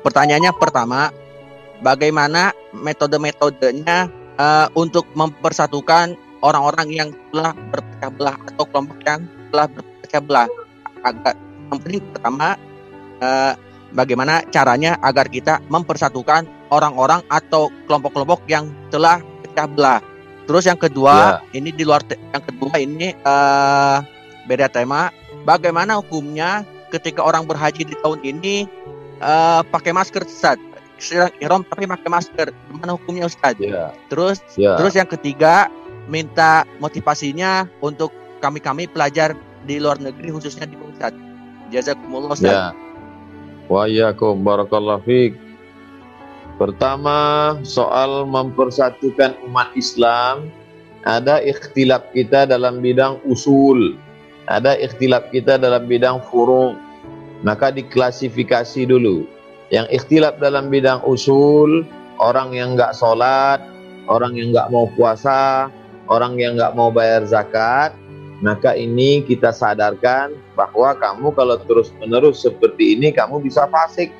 [0.05, 1.09] Pertanyaannya pertama,
[1.81, 9.21] bagaimana metode-metodenya uh, untuk mempersatukan orang-orang yang telah berpecah belah atau kelompok yang
[9.53, 10.47] telah berpecah belah?
[11.03, 11.35] Agak
[11.71, 12.47] yang penting pertama,
[13.21, 13.53] uh,
[13.93, 19.99] bagaimana caranya agar kita mempersatukan orang-orang atau kelompok-kelompok yang telah pecah belah.
[20.43, 21.57] Terus yang kedua, yeah.
[21.57, 24.03] ini di luar yang kedua ini uh,
[24.49, 25.13] beda tema.
[25.47, 28.67] Bagaimana hukumnya ketika orang berhaji di tahun ini
[29.23, 30.59] uh, pakai masker Ustaz?
[31.01, 32.47] Sedang ihram tapi pakai masker.
[32.69, 33.57] Gimana hukumnya Ustaz?
[33.59, 33.91] Yeah.
[34.07, 34.77] Terus yeah.
[34.79, 35.67] terus yang ketiga
[36.07, 38.11] minta motivasinya untuk
[38.43, 41.15] kami-kami pelajar di luar negeri khususnya di Ustaz.
[41.71, 42.51] Jazakumullah Ustaz.
[42.51, 42.71] Yeah.
[43.71, 45.33] Wa iyyakum barakallahu fiik.
[46.53, 50.53] Pertama, soal mempersatukan umat Islam,
[51.01, 53.97] ada ikhtilaf kita dalam bidang usul,
[54.45, 56.77] ada ikhtilaf kita dalam bidang furu'.
[57.43, 59.27] Maka diklasifikasi dulu.
[59.73, 61.81] Yang ikhtilaf dalam bidang usul,
[62.21, 63.57] orang yang enggak sholat,
[64.05, 65.73] orang yang enggak mau puasa,
[66.13, 67.89] orang yang enggak mau bayar zakat,
[68.45, 74.13] maka ini kita sadarkan bahwa kamu kalau terus-menerus seperti ini kamu bisa fasik.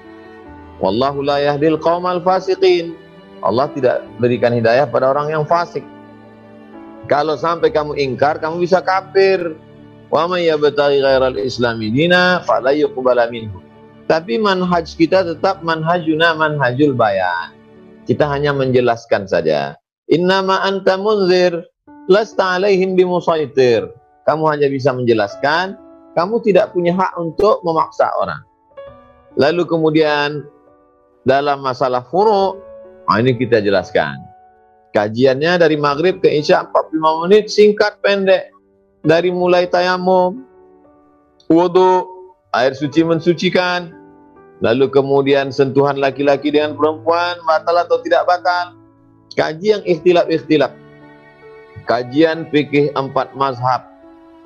[0.82, 2.98] Wallahu la yahdil qaumal fasiqin.
[3.44, 5.86] Allah tidak berikan hidayah pada orang yang fasik.
[7.06, 9.54] Kalau sampai kamu ingkar, kamu bisa kafir.
[10.08, 13.63] Wa may yabtaghi ghairal islami dina fala yuqbala minhu.
[14.04, 17.56] Tapi manhaj kita tetap manhajuna manhajul bayan.
[18.04, 19.80] Kita hanya menjelaskan saja.
[20.12, 21.56] Innama anta munzir
[22.12, 23.88] lasta alaihim bimusaitir.
[24.28, 25.76] Kamu hanya bisa menjelaskan,
[26.16, 28.44] kamu tidak punya hak untuk memaksa orang.
[29.36, 30.46] Lalu kemudian
[31.28, 32.60] dalam masalah furu,
[33.08, 34.16] nah ini kita jelaskan.
[34.94, 38.54] Kajiannya dari maghrib ke isya 45 menit, singkat pendek.
[39.04, 40.48] Dari mulai tayamum,
[41.52, 42.13] wudhu,
[42.54, 43.92] air suci mensucikan,
[44.62, 48.78] lalu kemudian sentuhan laki-laki dengan perempuan, batal atau tidak batal.
[49.34, 50.72] Kaji yang ikhtilaf-ikhtilaf.
[51.84, 53.84] Kajian fikih empat mazhab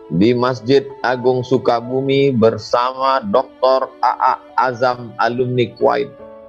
[0.10, 3.92] di Masjid Agung Sukabumi bersama Dr.
[4.00, 4.40] A.A.
[4.56, 6.08] Azam alumni Kuwait.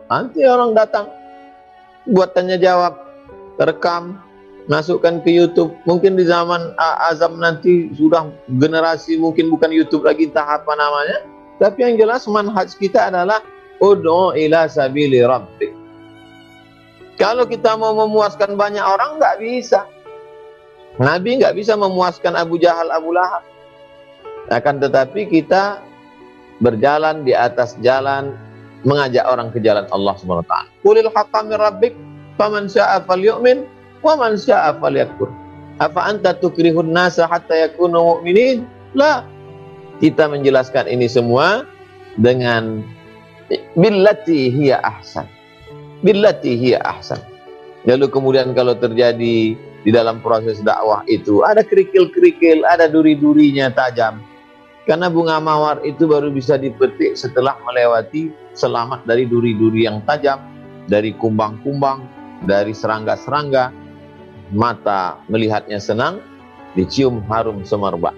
[0.08, 1.10] Nanti orang datang
[2.08, 2.96] buat tanya jawab,
[3.60, 4.16] rekam,
[4.70, 5.74] masukkan ke YouTube.
[5.84, 7.10] Mungkin di zaman A.
[7.10, 11.37] Azam nanti sudah generasi mungkin bukan YouTube lagi entah apa namanya.
[11.58, 13.42] Tapi yang jelas manhaj kita adalah
[13.82, 15.74] ud'u ila sabili rabbik.
[17.18, 19.82] Kalau kita mau memuaskan banyak orang nggak bisa.
[21.02, 23.42] Nabi nggak bisa memuaskan Abu Jahal, Abu Lahab.
[24.54, 25.82] Akan tetapi kita
[26.62, 28.34] berjalan di atas jalan
[28.86, 30.70] mengajak orang ke jalan Allah Subhanahu wa taala.
[31.46, 31.94] Min rabbik
[32.38, 33.66] faman syaa'a falyu'min
[34.02, 35.30] wa man syaa'a falyakfur.
[35.78, 38.66] Afa anta tukrihun nasa hatta yakunu mu'minin?
[38.94, 39.26] La.
[39.98, 41.66] Kita menjelaskan ini semua
[42.14, 42.86] dengan
[43.74, 45.26] billati hiya ahsan.
[46.06, 47.18] Billati hiya ahsan.
[47.82, 54.22] Lalu kemudian kalau terjadi di dalam proses dakwah itu ada kerikil-kerikil, ada duri-durinya tajam.
[54.86, 60.40] Karena bunga mawar itu baru bisa dipetik setelah melewati selamat dari duri-duri yang tajam,
[60.88, 62.06] dari kumbang-kumbang,
[62.48, 63.74] dari serangga-serangga.
[64.48, 66.24] Mata melihatnya senang,
[66.72, 68.16] dicium harum semerbak.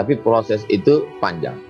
[0.00, 1.60] Tapi proses itu panjang.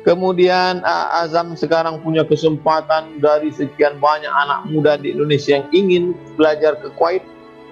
[0.00, 0.80] Kemudian
[1.12, 6.04] Azam sekarang punya kesempatan dari sekian banyak anak muda di Indonesia yang ingin
[6.40, 7.20] belajar ke Kuwait,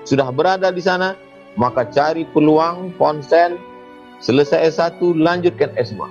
[0.04, 1.16] sudah berada di sana,
[1.56, 3.56] maka cari peluang, konsen,
[4.20, 6.04] selesai S1 lanjutkan S2.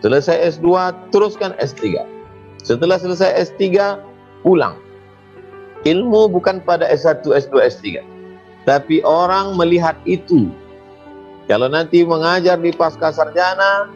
[0.00, 2.00] Selesai S2 teruskan S3.
[2.64, 4.00] Setelah selesai S3
[4.40, 4.80] pulang.
[5.84, 8.00] Ilmu bukan pada S1, S2, S3.
[8.64, 10.48] Tapi orang melihat itu.
[11.48, 13.88] Kalau nanti mengajar di pasca sarjana,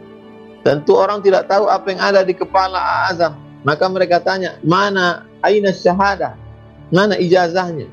[0.63, 2.79] Tentu orang tidak tahu apa yang ada di kepala
[3.11, 3.35] Azam.
[3.67, 6.39] Maka mereka tanya, mana aina syahadah?
[6.87, 7.91] Mana ijazahnya?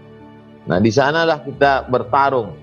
[0.71, 2.55] Nah, di sanalah kita bertarung.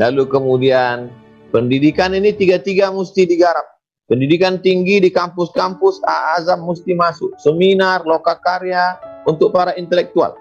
[0.00, 1.12] Lalu kemudian
[1.52, 3.64] pendidikan ini tiga-tiga mesti digarap.
[4.08, 6.00] Pendidikan tinggi di kampus-kampus
[6.36, 7.36] Azam mesti masuk.
[7.36, 8.96] Seminar, lokakarya
[9.28, 10.32] untuk para intelektual.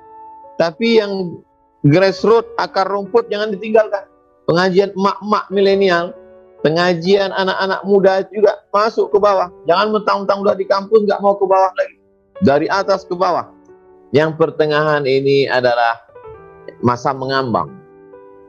[0.56, 1.36] Tapi yang
[1.84, 4.08] grassroots, akar rumput jangan ditinggalkan.
[4.50, 6.18] Pengajian emak-emak milenial
[6.62, 9.50] pengajian anak-anak muda juga masuk ke bawah.
[9.66, 11.98] Jangan mentang-mentang udah di kampus nggak mau ke bawah lagi.
[12.42, 13.50] Dari atas ke bawah.
[14.14, 16.02] Yang pertengahan ini adalah
[16.82, 17.70] masa mengambang.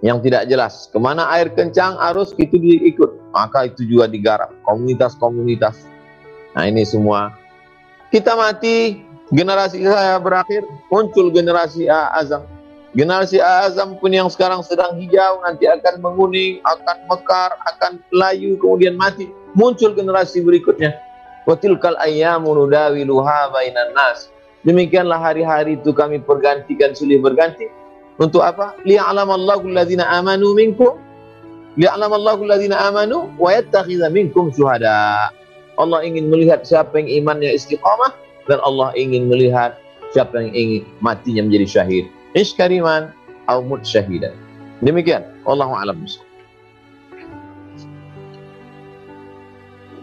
[0.01, 0.75] Yang tidak jelas.
[0.91, 3.13] Ke mana air kencang, arus itu diikut.
[3.33, 4.51] Maka itu juga digarap.
[4.65, 5.77] Komunitas-komunitas.
[6.57, 7.33] Nah ini semua.
[8.11, 12.45] Kita mati, generasi saya berakhir, muncul generasi A Azam
[12.93, 19.01] Generasi azam pun yang sekarang sedang hijau nanti akan menguning, akan mekar, akan layu kemudian
[19.01, 19.33] mati.
[19.57, 20.93] Muncul generasi berikutnya.
[21.49, 24.29] Wa tilkal ayyamu nudawiluha bainan nas.
[24.63, 27.67] Demikianlah hari-hari itu kami pergantikan silih berganti.
[28.21, 28.77] Untuk apa?
[28.85, 31.01] Liya'lamallahu alladhina amanu minkum
[31.73, 35.33] Liya'lamallahu alladhina amanu wa yattakhidha minkum syuhada.
[35.81, 38.13] Allah ingin melihat siapa yang imannya istiqamah
[38.45, 39.81] dan Allah ingin melihat
[40.13, 42.05] siapa yang ingin matinya menjadi syahid.
[42.33, 43.13] Ish kariman
[43.45, 44.33] au mut syahidan.
[44.81, 45.23] Demikian.
[45.45, 46.01] Wallahu a'lam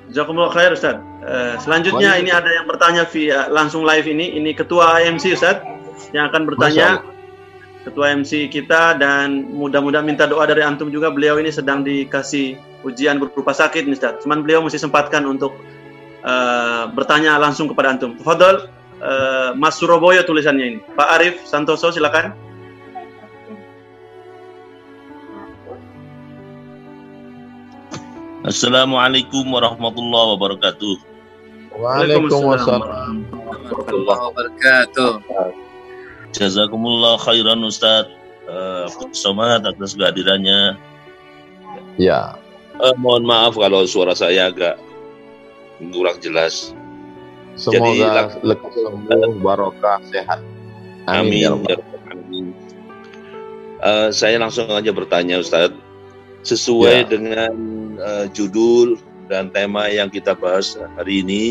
[0.10, 0.98] Jazakumullah khair Ustaz.
[1.22, 4.38] Uh, selanjutnya ini ada yang bertanya via langsung live ini.
[4.42, 5.62] Ini Ketua AMC Ustaz
[6.14, 7.06] yang akan bertanya.
[7.80, 11.10] Ketua MC kita dan mudah-mudahan minta doa dari antum juga.
[11.14, 14.22] Beliau ini sedang dikasih ujian berupa sakit nih Ustaz.
[14.26, 15.56] Cuman beliau mesti sempatkan untuk
[16.26, 18.18] uh, bertanya langsung kepada antum.
[18.20, 18.68] Fadol
[19.04, 20.80] uh, Mas Surabaya tulisannya ini.
[20.96, 22.36] Pak Arif Santoso silakan.
[28.48, 30.96] Assalamualaikum warahmatullahi wabarakatuh.
[31.76, 35.12] Waalaikumsalam warahmatullahi wabarakatuh.
[36.34, 38.08] Jazakumullah khairan Ustaz.
[38.50, 40.74] Uh, semangat atas kehadirannya.
[42.02, 42.34] Ya.
[42.82, 44.82] Uh, mohon maaf kalau suara saya agak
[45.94, 46.74] kurang jelas.
[47.60, 50.40] Semoga lekas sembuh, barokah, sehat.
[51.12, 51.44] Amin.
[51.44, 51.68] Amin.
[51.68, 52.46] Ya Amin.
[53.84, 55.76] Uh, saya langsung aja bertanya Ustadz,
[56.48, 57.08] sesuai ya.
[57.08, 57.54] dengan
[58.00, 58.96] uh, judul
[59.28, 61.44] dan tema yang kita bahas hari ini,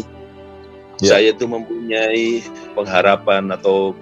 [1.04, 1.16] ya.
[1.16, 2.40] saya itu mempunyai
[2.72, 3.92] pengharapan atau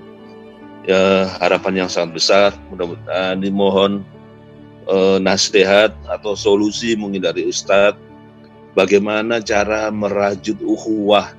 [0.86, 2.50] ya, harapan yang sangat besar.
[2.70, 4.06] Mudah-mudahan dimohon
[4.86, 7.98] uh, nasihat atau solusi mungkin dari Ustadz,
[8.78, 11.34] bagaimana cara merajut ukhuwah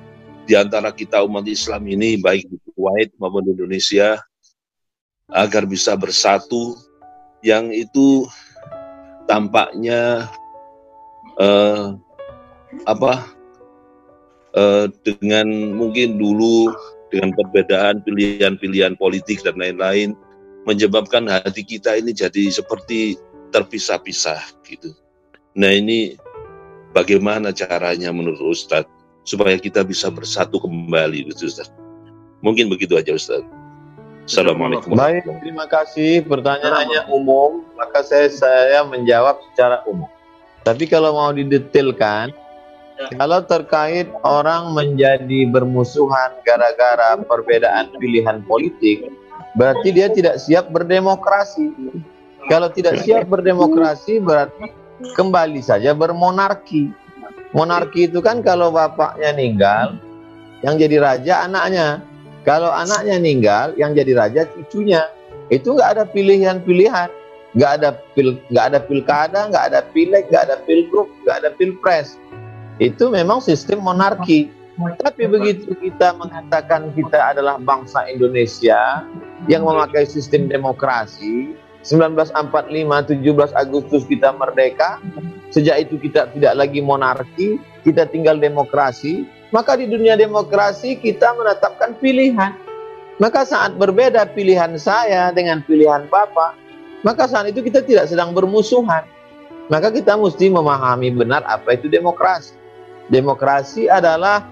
[0.48, 4.16] di antara kita umat Islam ini baik di Kuwait maupun di Indonesia
[5.28, 6.72] agar bisa bersatu
[7.44, 8.24] yang itu
[9.28, 10.24] tampaknya
[11.36, 11.92] uh,
[12.88, 13.28] apa
[14.56, 16.72] uh, dengan mungkin dulu
[17.12, 20.16] dengan perbedaan pilihan-pilihan politik dan lain-lain
[20.64, 23.20] menyebabkan hati kita ini jadi seperti
[23.52, 24.96] terpisah-pisah gitu.
[25.60, 26.16] Nah ini
[26.96, 28.97] bagaimana caranya menurut Ustadz
[29.28, 31.68] supaya kita bisa bersatu kembali gitu Ustaz.
[32.40, 33.44] Mungkin begitu aja Ustaz.
[34.24, 34.96] Assalamualaikum.
[34.96, 36.24] Baik, terima kasih.
[36.24, 40.08] Pertanyaannya umum, maka saya saya menjawab secara umum.
[40.64, 42.32] Tapi kalau mau didetailkan,
[43.16, 49.08] kalau terkait orang menjadi bermusuhan gara-gara perbedaan pilihan politik,
[49.56, 51.72] berarti dia tidak siap berdemokrasi.
[52.52, 54.72] Kalau tidak siap berdemokrasi, berarti
[55.16, 56.92] kembali saja bermonarki.
[57.56, 59.96] Monarki itu kan kalau bapaknya meninggal,
[60.60, 62.04] yang jadi raja anaknya.
[62.44, 65.08] Kalau anaknya meninggal, yang jadi raja cucunya.
[65.48, 67.08] Itu nggak ada pilihan-pilihan,
[67.56, 72.20] nggak ada pil, nggak ada pilkada, nggak ada pileg, nggak ada pilgub, nggak ada pilpres.
[72.76, 74.52] Itu memang sistem monarki.
[74.78, 79.02] Tapi begitu kita mengatakan kita adalah bangsa Indonesia
[79.50, 81.58] yang memakai sistem demokrasi,
[81.88, 85.00] 1945 17 Agustus kita merdeka,
[85.48, 91.96] sejak itu kita tidak lagi monarki, kita tinggal demokrasi, maka di dunia demokrasi kita menetapkan
[91.96, 92.52] pilihan.
[93.18, 96.54] Maka saat berbeda pilihan saya dengan pilihan Bapak,
[97.02, 99.02] maka saat itu kita tidak sedang bermusuhan.
[99.72, 102.54] Maka kita mesti memahami benar apa itu demokrasi.
[103.08, 104.44] Demokrasi adalah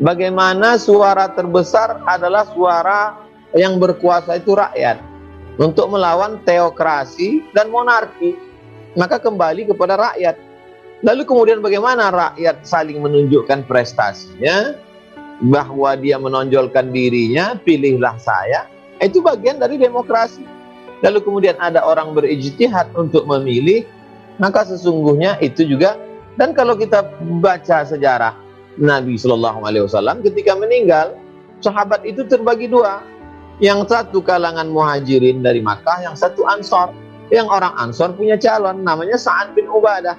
[0.00, 3.20] bagaimana suara terbesar adalah suara
[3.52, 5.17] yang berkuasa itu rakyat
[5.58, 8.38] untuk melawan teokrasi dan monarki.
[8.96, 10.38] Maka kembali kepada rakyat.
[11.04, 14.74] Lalu kemudian bagaimana rakyat saling menunjukkan prestasinya,
[15.38, 18.66] bahwa dia menonjolkan dirinya, pilihlah saya,
[18.98, 20.42] itu bagian dari demokrasi.
[20.98, 23.86] Lalu kemudian ada orang berijtihad untuk memilih,
[24.42, 25.94] maka sesungguhnya itu juga
[26.34, 27.06] dan kalau kita
[27.38, 28.34] baca sejarah
[28.78, 31.14] Nabi Shallallahu Alaihi Wasallam ketika meninggal,
[31.62, 33.02] sahabat itu terbagi dua.
[33.58, 36.94] Yang satu kalangan muhajirin dari Makkah, yang satu ansor.
[37.28, 40.16] Yang orang ansor punya calon, namanya Sa'ad bin Ubadah.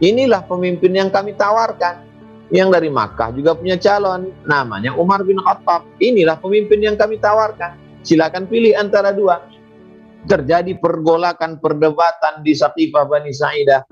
[0.00, 2.06] Inilah pemimpin yang kami tawarkan
[2.54, 5.82] yang dari Makkah juga punya calon namanya Umar bin Khattab.
[5.98, 7.74] Inilah pemimpin yang kami tawarkan.
[8.06, 9.42] Silakan pilih antara dua.
[10.26, 13.82] Terjadi pergolakan perdebatan di Saqifah Bani Sa'idah.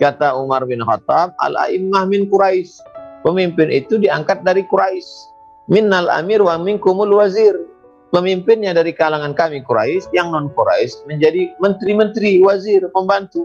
[0.00, 2.80] Kata Umar bin Khattab, al-a'immah min Quraisy.
[3.24, 5.36] Pemimpin itu diangkat dari Quraisy.
[5.68, 7.56] Minnal amir wa minkumul wazir.
[8.08, 13.44] Pemimpinnya dari kalangan kami Quraisy, yang non Quraisy menjadi menteri-menteri, wazir, pembantu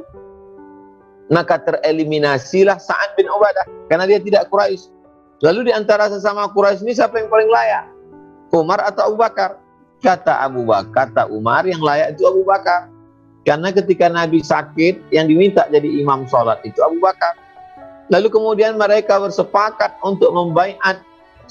[1.32, 4.92] maka tereliminasilah Sa'ad bin Ubadah karena dia tidak Quraisy.
[5.44, 7.86] Lalu di antara sesama Quraisy ini siapa yang paling layak?
[8.54, 9.60] Umar atau Abu Bakar?
[10.04, 12.92] Kata Abu Bakar, kata Umar yang layak itu Abu Bakar.
[13.44, 17.36] Karena ketika Nabi sakit yang diminta jadi imam sholat itu Abu Bakar.
[18.12, 21.04] Lalu kemudian mereka bersepakat untuk membaiat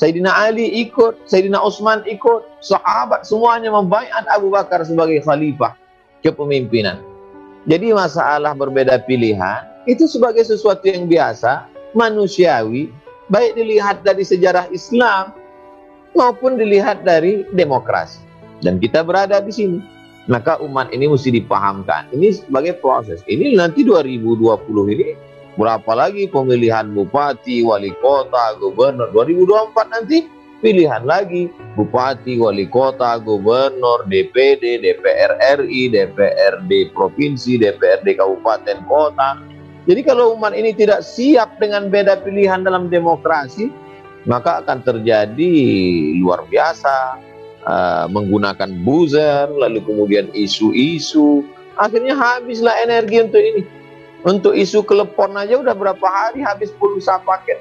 [0.03, 5.78] Sayyidina Ali ikut, Sayyidina Utsman ikut, sahabat semuanya membaiat Abu Bakar sebagai khalifah
[6.26, 6.98] kepemimpinan.
[7.70, 12.90] Jadi masalah berbeda pilihan itu sebagai sesuatu yang biasa, manusiawi,
[13.30, 15.38] baik dilihat dari sejarah Islam
[16.18, 18.26] maupun dilihat dari demokrasi.
[18.59, 19.78] Dan kita berada di sini.
[20.30, 22.11] Maka umat ini mesti dipahamkan.
[22.14, 23.26] Ini sebagai proses.
[23.26, 24.38] Ini nanti 2020
[24.94, 25.18] ini
[25.57, 30.18] berapa lagi pemilihan bupati, wali kota, gubernur 2024 nanti
[30.64, 39.42] pilihan lagi bupati, wali kota, gubernur, DPD, DPR RI, DPRD provinsi, DPRD kabupaten kota.
[39.82, 43.68] Jadi kalau umat ini tidak siap dengan beda pilihan dalam demokrasi,
[44.30, 45.53] maka akan terjadi
[46.22, 47.18] luar biasa
[47.66, 51.42] uh, menggunakan buzzer, lalu kemudian isu-isu,
[51.74, 53.82] akhirnya habislah energi untuk ini.
[54.22, 57.58] Untuk isu telepon aja udah berapa hari habis pulsa paket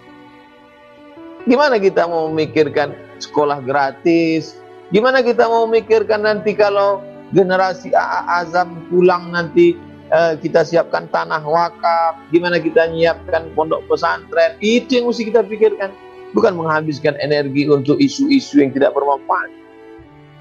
[1.49, 4.62] Gimana kita mau memikirkan sekolah gratis?
[4.93, 7.01] Gimana kita mau memikirkan nanti kalau
[7.34, 9.74] generasi AA Azam pulang nanti
[10.14, 12.22] uh, kita siapkan tanah wakaf?
[12.30, 14.53] Gimana kita menyiapkan pondok pesantren?
[14.62, 15.89] Itu yang mesti kita pikirkan.
[16.32, 19.51] Bukan menghabiskan energi untuk isu-isu yang tidak bermanfaat.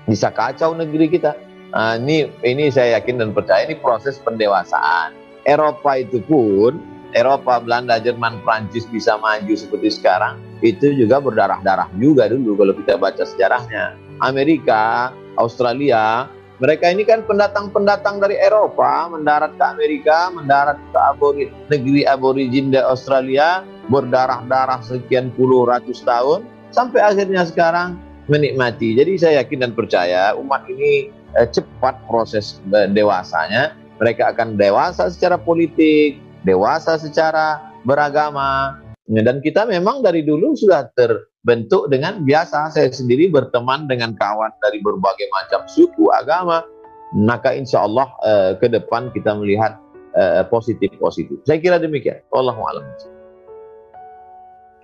[0.07, 1.33] Bisa kacau negeri kita.
[1.71, 5.20] Uh, ini ini saya yakin dan percaya ini proses pendewasaan.
[5.45, 6.81] Eropa itu pun
[7.11, 12.95] Eropa, Belanda, Jerman, Prancis bisa maju seperti sekarang, itu juga berdarah-darah juga dulu kalau kita
[12.95, 13.99] baca sejarahnya.
[14.23, 16.31] Amerika, Australia,
[16.63, 23.65] mereka ini kan pendatang-pendatang dari Eropa, mendarat ke Amerika, mendarat ke negeri aborigin di Australia,
[23.91, 27.99] berdarah-darah sekian puluh ratus tahun, sampai akhirnya sekarang
[28.31, 28.95] menikmati.
[28.95, 35.13] Jadi saya yakin dan percaya umat ini eh, cepat proses eh, dewasanya, mereka akan dewasa
[35.13, 36.17] secara politik,
[36.49, 38.81] dewasa secara beragama.
[39.11, 42.73] Dan kita memang dari dulu sudah terbentuk dengan biasa.
[42.73, 46.65] Saya sendiri berteman dengan kawan dari berbagai macam suku, agama.
[47.13, 49.77] Maka insya Allah eh, ke depan kita melihat
[50.15, 51.43] eh, positif-positif.
[51.43, 52.23] Saya kira demikian.
[52.31, 52.87] Wallahualam.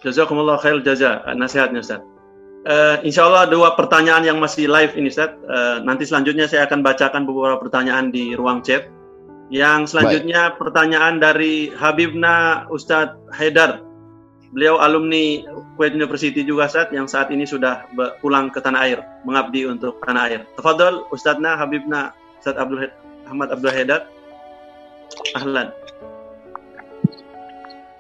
[0.05, 2.03] Jazakumullah khair jaza nasihatnya Ustaz.
[2.67, 5.39] Uh, insya Allah dua pertanyaan yang masih live ini Ustaz.
[5.47, 8.91] Uh, nanti selanjutnya saya akan bacakan beberapa pertanyaan di ruang chat.
[9.47, 10.59] Yang selanjutnya Baik.
[10.59, 13.83] pertanyaan dari Habibna Ustadz Haidar.
[14.51, 15.43] Beliau alumni
[15.77, 17.87] Kuwait University juga saat yang saat ini sudah
[18.25, 20.41] pulang ke tanah air, mengabdi untuk tanah air.
[20.59, 22.91] Tafadhol Ustadzna Habibna Ustadz Abdul
[23.27, 24.07] Ahmad Abdul Haidar.
[25.39, 25.71] Ahlan.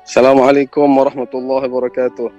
[0.06, 2.30] Assalamualaikum warahmatullahi wabarakatuh.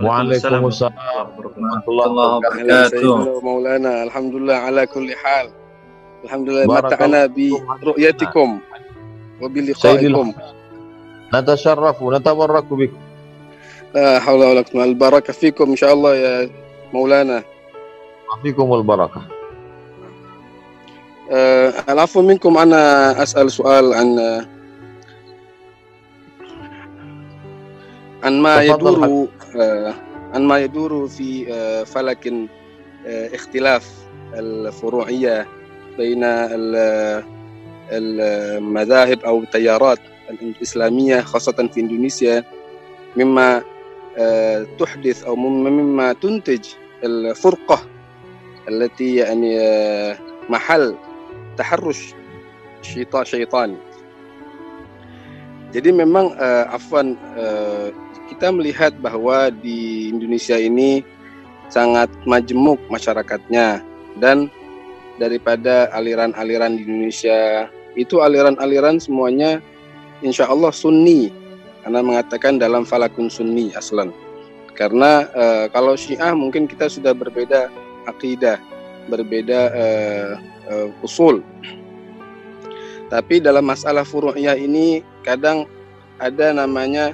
[0.00, 3.44] Waalaikumsalam warahmatullahi wabarakatuh.
[3.44, 5.52] Maulana, alhamdulillah ala kulli hal.
[6.24, 6.66] الحمد لله.
[6.66, 8.58] متعنا برؤيتكم
[9.40, 10.32] وبلقائكم.
[11.34, 13.00] نتشرف ونتبرك بكم
[13.94, 16.50] لا حول ولا قوة البركة فيكم إن شاء الله يا
[16.92, 17.42] مولانا.
[18.42, 19.22] فيكم البركة.
[21.30, 22.58] آه العفو منكم.
[22.58, 24.18] أنا أسأل سؤال عن
[28.22, 29.94] عن ما يدور آه،
[30.34, 32.26] عن ما يدور في آه، فلك
[33.06, 33.90] آه، اختلاف
[34.34, 35.59] الفروعية.
[35.99, 36.23] بين
[37.91, 39.99] المذاهب أو التيارات
[40.29, 42.43] الإسلامية خاصة في إندونيسيا
[43.15, 43.63] مما
[44.79, 46.63] تحدث أو مما تنتج
[47.03, 47.79] الفرقة
[48.69, 49.59] التي يعني
[50.49, 50.95] محل
[51.55, 52.11] taharrush
[52.83, 53.69] syaitan syaitan.
[55.71, 57.91] Jadi memang uh, Afwan uh,
[58.31, 61.03] kita melihat bahwa di Indonesia ini
[61.67, 63.83] sangat majemuk masyarakatnya
[64.21, 64.47] dan
[65.20, 69.60] daripada aliran-aliran di Indonesia itu aliran-aliran semuanya
[70.24, 71.28] insya Allah sunni
[71.84, 74.08] karena mengatakan dalam falakun sunni aslan
[74.80, 77.68] karena uh, kalau syiah mungkin kita sudah berbeda
[78.08, 78.56] akidah
[79.10, 80.30] berbeda uh,
[80.70, 81.42] uh, usul.
[83.10, 85.66] Tapi dalam masalah furu'iyah ini kadang
[86.22, 87.10] ada namanya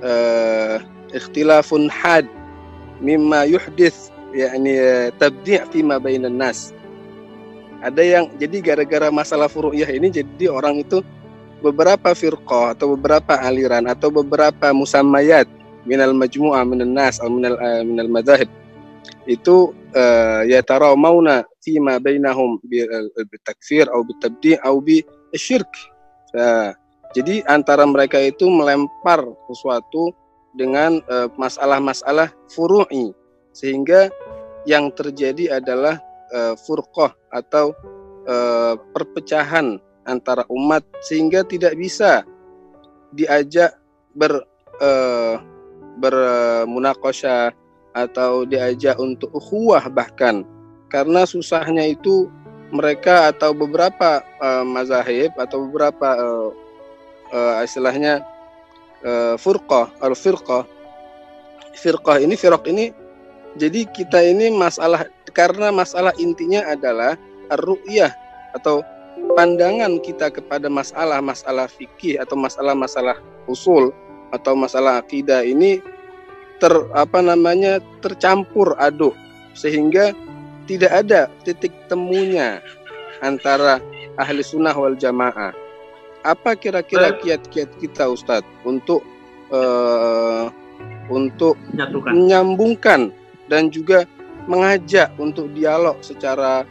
[0.00, 0.80] uh,
[1.12, 2.24] ikhtilafun had
[3.04, 4.80] mimma yuhdith yakni
[5.20, 6.72] tabdi' fi ma bainan nas.
[7.84, 11.04] Ada yang jadi gara-gara masalah furu'iyah ini jadi orang itu
[11.60, 15.48] beberapa firqah atau beberapa aliran atau beberapa musammayat
[15.88, 18.50] minal majmu'ah minan nas atau minal uh, minal madhahib
[19.26, 22.58] itu uh, yatarawmauna fima bainahum
[23.30, 25.70] bitakfir atau bitabdi' atau bisyirk.
[26.34, 26.74] Uh,
[27.14, 30.12] jadi antara mereka itu melempar sesuatu
[30.56, 31.00] dengan
[31.38, 33.14] masalah-masalah uh, furu'i
[33.56, 34.10] sehingga
[34.68, 36.02] yang terjadi adalah
[36.32, 37.76] uh, furqah atau
[38.26, 42.22] uh, perpecahan antara umat sehingga tidak bisa
[43.14, 43.74] diajak
[44.14, 44.46] ber
[44.80, 45.38] uh,
[47.96, 50.44] atau diajak untuk ukhuwah bahkan.
[50.92, 52.28] Karena susahnya itu
[52.70, 56.50] mereka atau beberapa uh, mazahib atau beberapa uh,
[57.32, 58.22] uh, istilahnya
[59.06, 60.66] uh, furqah al firqah
[61.76, 62.90] firqah ini firq ini
[63.56, 67.16] jadi kita ini masalah karena masalah intinya adalah
[67.48, 68.12] ar-ru'yah
[68.52, 68.84] atau
[69.36, 73.16] pandangan kita kepada masalah-masalah fikih atau masalah-masalah
[73.48, 73.92] usul
[74.32, 75.80] atau masalah akidah ini
[76.60, 79.16] ter apa namanya tercampur aduk.
[79.56, 80.12] Sehingga
[80.68, 82.60] tidak ada titik temunya
[83.24, 83.80] antara
[84.20, 85.56] ahli sunnah wal jamaah.
[86.28, 89.00] Apa kira-kira kiat-kiat kita Ustadz untuk
[89.48, 90.50] uh,
[91.06, 91.54] untuk
[92.10, 93.14] menyambungkan
[93.46, 94.04] dan juga
[94.46, 96.62] mengajak untuk dialog secara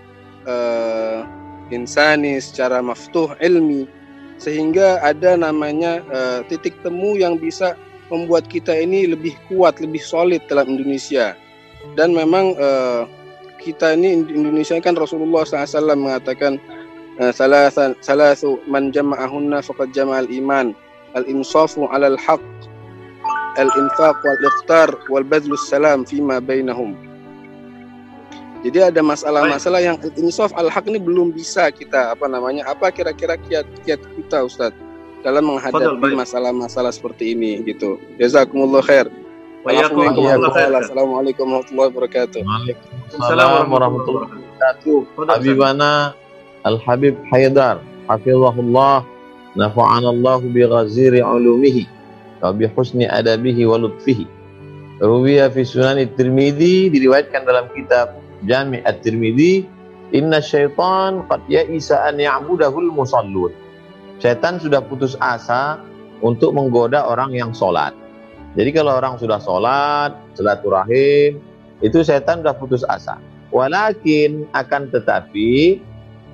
[0.47, 1.27] uh,
[1.71, 3.87] insani, secara maftuh ilmi.
[4.35, 7.79] Sehingga ada namanya uh, titik temu yang bisa
[8.11, 11.35] membuat kita ini lebih kuat, lebih solid dalam Indonesia.
[11.95, 13.07] Dan memang uh,
[13.59, 16.59] kita ini Indonesia kan Rasulullah SAW mengatakan
[17.31, 17.71] salah
[18.03, 20.75] salasu man jama'ahunna faqad jama'al iman
[21.15, 22.43] al-insafu 'ala al-haq
[23.57, 26.95] al-infaq wal iqtar wal badlus salam fima bainahum.
[28.65, 32.65] Jadi ada masalah-masalah yang insaf al-haq ini belum bisa kita apa namanya?
[32.65, 34.85] Apa kira-kira kiat-kiat kita Ustadz?
[35.25, 37.97] dalam menghadapi masalah-masalah seperti ini gitu.
[38.21, 39.09] Jazakumullah khair.
[39.65, 42.41] Assalamualaikum warahmatullahi wabarakatuh.
[42.45, 44.97] Waalaikumsalam warahmatullahi wabarakatuh.
[45.25, 46.13] Habibana
[46.61, 49.01] Al-Habib Haidar, hafizahullah,
[49.57, 51.89] nafa'ana Allah bi ghaziri ulumihi
[52.41, 54.25] wa bi husni adabihi wa lutfihi.
[55.03, 58.15] Ruwiya fi Sunan Tirmidzi diriwayatkan dalam kitab
[58.47, 59.67] Jami' At-Tirmidzi,
[60.15, 63.51] inna syaitan qad ya'isa an ya'budahul musallun
[64.19, 65.79] setan sudah putus asa
[66.23, 67.91] untuk menggoda orang yang sholat.
[68.55, 71.43] Jadi kalau orang sudah sholat, silaturahim,
[71.83, 73.19] itu setan sudah putus asa.
[73.51, 75.79] Walakin akan tetapi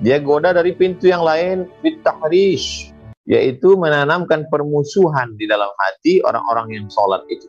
[0.02, 2.91] dia goda dari pintu yang lain bitahrish
[3.28, 7.46] yaitu menanamkan permusuhan di dalam hati orang-orang yang sholat itu.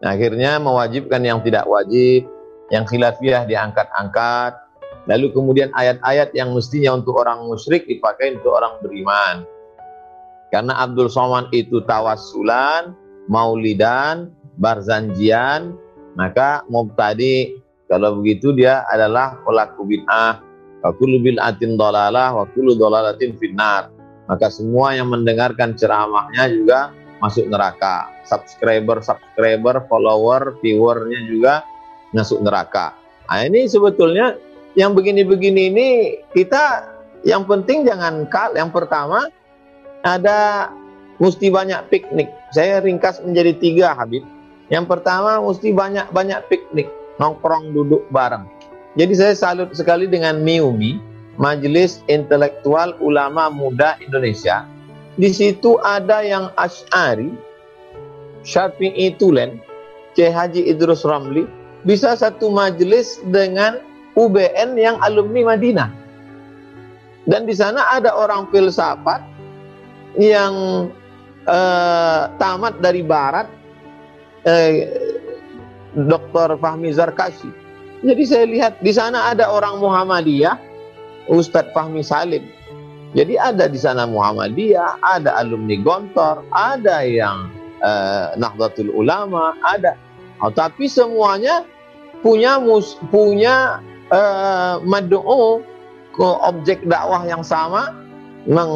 [0.00, 2.24] Nah, akhirnya mewajibkan yang tidak wajib,
[2.70, 4.68] yang khilafiah diangkat-angkat,
[5.08, 9.48] Lalu kemudian ayat-ayat yang mestinya untuk orang musyrik dipakai untuk orang beriman.
[10.52, 12.92] Karena Abdul Somad itu tawasulan,
[13.24, 14.28] maulidan,
[14.60, 15.72] barzanjian,
[16.12, 17.56] maka mubtadi
[17.88, 20.44] kalau begitu dia adalah pelaku bid'ah.
[20.84, 21.24] Wa kullu
[21.80, 23.88] dolalah wa kullu dolalatin finnar.
[24.28, 28.12] Maka semua yang mendengarkan ceramahnya juga masuk neraka.
[28.28, 31.54] Subscriber, subscriber, follower, viewernya juga
[32.12, 32.92] masuk neraka.
[33.28, 34.36] Nah, ini sebetulnya
[34.76, 35.88] yang begini-begini ini
[36.36, 36.84] kita
[37.24, 38.52] yang penting jangan kal.
[38.52, 39.32] Yang pertama
[40.04, 40.70] ada
[41.18, 42.28] mesti banyak piknik.
[42.54, 44.22] Saya ringkas menjadi tiga Habib.
[44.68, 48.44] Yang pertama mesti banyak-banyak piknik, nongkrong duduk bareng.
[49.00, 51.07] Jadi saya salut sekali dengan MIUMI,
[51.38, 54.66] Majelis Intelektual Ulama Muda Indonesia.
[55.18, 57.30] Di situ ada yang Ash'ari,
[58.42, 59.62] Syafi'i Tulen,
[60.14, 61.46] Syekh Haji Idrus Ramli,
[61.86, 63.78] bisa satu majelis dengan
[64.18, 65.90] UBN yang alumni Madinah.
[67.30, 69.22] Dan di sana ada orang filsafat
[70.18, 70.86] yang
[71.46, 73.46] uh, tamat dari barat,
[74.42, 74.70] uh,
[75.94, 76.58] Dr.
[76.58, 77.50] Fahmi Zarkashi.
[78.02, 80.67] Jadi saya lihat di sana ada orang Muhammadiyah,
[81.28, 82.44] Ustadz Fahmi Salim.
[83.16, 87.48] Jadi ada di sana Muhammadiyah, ada alumni Gontor, ada yang
[87.80, 89.96] uh, Nahdlatul Ulama, ada.
[90.44, 91.64] Oh, tapi semuanya
[92.20, 93.80] punya mus, punya
[94.12, 95.64] uh, mad'u
[96.12, 97.96] ke objek dakwah yang sama
[98.44, 98.70] memang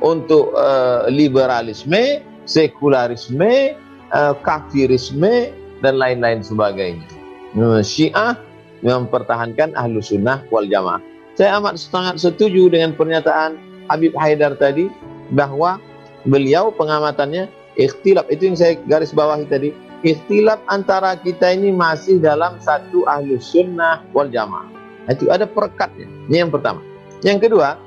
[0.00, 3.76] untuk uh, liberalisme, sekularisme,
[4.14, 5.52] uh, kafirisme
[5.84, 7.04] dan lain-lain sebagainya.
[7.52, 8.38] Uh, Syiah
[8.80, 11.02] mempertahankan ahlu sunnah wal jamaah.
[11.38, 14.90] Saya amat sangat setuju dengan pernyataan Habib Haidar tadi
[15.30, 15.78] bahwa
[16.26, 17.46] beliau pengamatannya
[17.78, 19.70] ikhtilaf itu yang saya garis bawahi tadi
[20.02, 24.66] ikhtilaf antara kita ini masih dalam satu ahlu sunnah wal jamaah
[25.06, 26.10] itu ada perekatnya.
[26.26, 26.82] Ini yang pertama.
[27.22, 27.78] Yang kedua,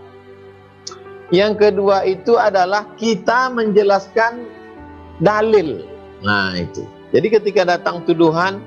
[1.35, 4.47] yang kedua itu adalah kita menjelaskan
[5.19, 5.83] dalil.
[6.23, 6.87] Nah itu.
[7.11, 8.63] Jadi ketika datang tuduhan,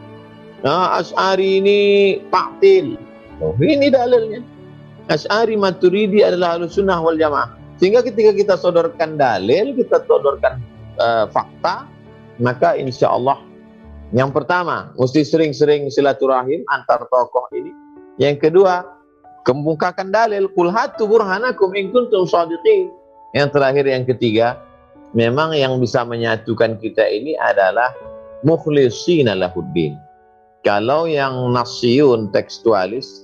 [0.60, 1.80] nah, Ash'ari ini
[2.28, 3.00] paktil.
[3.40, 4.53] Oh, ini dalilnya.
[5.12, 7.52] Ash'ari Maturidi adalah sunnah wal jamaah.
[7.76, 10.62] Sehingga ketika kita sodorkan dalil, kita sodorkan
[10.96, 11.84] uh, fakta,
[12.40, 13.36] maka insya Allah
[14.14, 17.74] yang pertama, mesti sering-sering silaturahim antar tokoh ini
[18.14, 18.86] yang kedua,
[19.42, 22.22] kemukakan dalil kul hatu burhanakum in kuntum.
[23.34, 24.62] Yang terakhir yang ketiga,
[25.18, 27.90] memang yang bisa menyatukan kita ini adalah
[28.46, 29.98] mukhlishina lahuddin.
[30.62, 33.23] Kalau yang nasyun tekstualis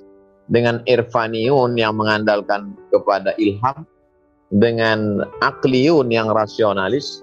[0.51, 3.87] dengan irfaniun yang mengandalkan kepada ilham
[4.51, 7.23] dengan akliyun yang rasionalis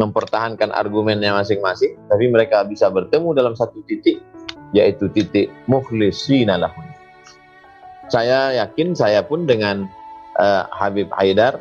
[0.00, 4.24] mempertahankan argumennya masing-masing tapi mereka bisa bertemu dalam satu titik
[4.72, 6.84] yaitu titik mukhlisina lahum.
[8.08, 9.84] Saya yakin saya pun dengan
[10.40, 11.60] uh, Habib Haidar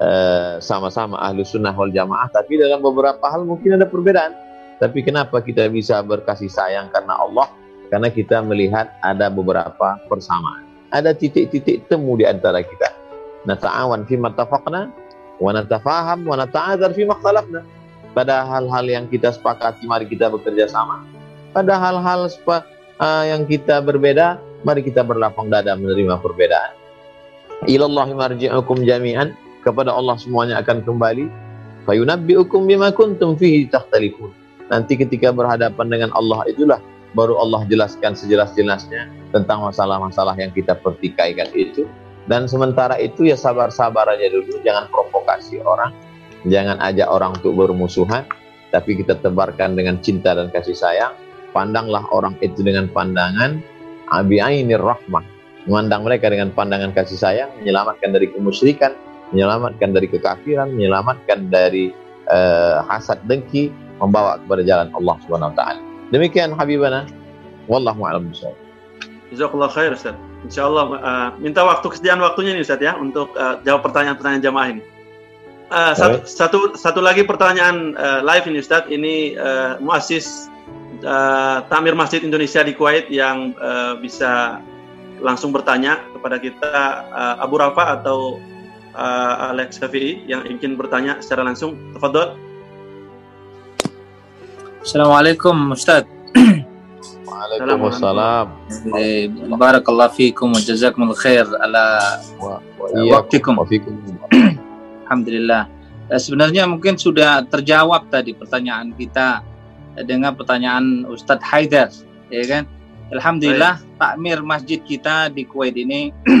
[0.00, 4.32] uh, sama-sama ahlu sunnah wal jamaah tapi dalam beberapa hal mungkin ada perbedaan
[4.80, 7.52] tapi kenapa kita bisa berkasih sayang karena Allah
[7.90, 10.64] karena kita melihat ada beberapa persamaan
[10.94, 12.94] ada titik-titik temu di antara kita
[13.44, 14.90] nata'awan fi mattafaqna
[15.42, 17.66] wa natafaham wa nata'adzar fi makhtalafna
[18.14, 21.02] pada hal-hal yang kita sepakati mari kita bekerja sama
[21.50, 22.30] pada hal-hal
[23.00, 26.78] uh, yang kita berbeda, mari kita berlapang dada menerima perbedaan.
[27.66, 29.34] Ilallahi marji'ukum jami'an,
[29.66, 31.26] kepada Allah semuanya akan kembali.
[31.90, 34.30] Fayunabbi'ukum bima kuntum fihi takhtalifun.
[34.70, 36.78] Nanti ketika berhadapan dengan Allah itulah
[37.14, 41.86] baru Allah jelaskan sejelas-jelasnya tentang masalah-masalah yang kita pertikaikan itu.
[42.28, 45.90] Dan sementara itu ya sabar-sabar aja dulu, jangan provokasi orang,
[46.46, 48.22] jangan ajak orang untuk bermusuhan,
[48.70, 51.16] tapi kita tebarkan dengan cinta dan kasih sayang.
[51.50, 53.58] Pandanglah orang itu dengan pandangan
[54.14, 55.26] abi ainir rahmah.
[55.66, 58.94] Memandang mereka dengan pandangan kasih sayang menyelamatkan dari kemusyrikan
[59.30, 61.94] menyelamatkan dari kekafiran menyelamatkan dari
[62.30, 67.06] uh, hasad dengki membawa kepada jalan Allah Subhanahu wa taala demikian habibana
[67.70, 68.58] wallahu a'lam bishawab
[69.30, 70.18] Jazakallah khair Ustaz.
[70.42, 74.82] Insyaallah uh, minta waktu kesediaan waktunya nih Ustaz ya untuk uh, jawab pertanyaan-pertanyaan jamaah ini.
[75.70, 78.90] Uh, satu, satu satu lagi pertanyaan uh, live ini Ustaz.
[78.90, 80.50] Ini uh, muasis
[81.06, 84.58] uh, Tamir Masjid Indonesia di Kuwait yang uh, bisa
[85.22, 88.42] langsung bertanya kepada kita uh, Abu Rafa atau
[88.98, 91.78] uh, Alex Syafi'i yang ingin bertanya secara langsung.
[91.94, 92.34] Tafadhol.
[94.80, 96.08] Assalamualaikum Ustaz.
[97.28, 98.48] Waalaikumsalam.
[99.60, 102.16] Barakallahu fiikum wa jazakumul khair ala
[103.12, 103.60] waktikum.
[105.04, 105.68] Alhamdulillah.
[106.16, 109.44] Sebenarnya mungkin sudah terjawab tadi pertanyaan kita
[110.08, 111.92] dengan pertanyaan Ustadz Haidar,
[112.32, 112.64] ya kan?
[113.12, 114.00] Alhamdulillah Baik.
[114.00, 116.08] takmir masjid kita di Kuwait ini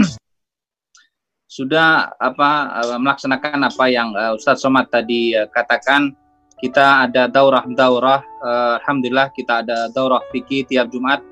[1.60, 2.50] sudah apa
[2.88, 6.16] eh, melaksanakan apa yang Ustadz Somad tadi katakan.
[6.60, 11.24] Kita ada daurah-daurah, uh, alhamdulillah kita ada daurah fikih tiap Jumat,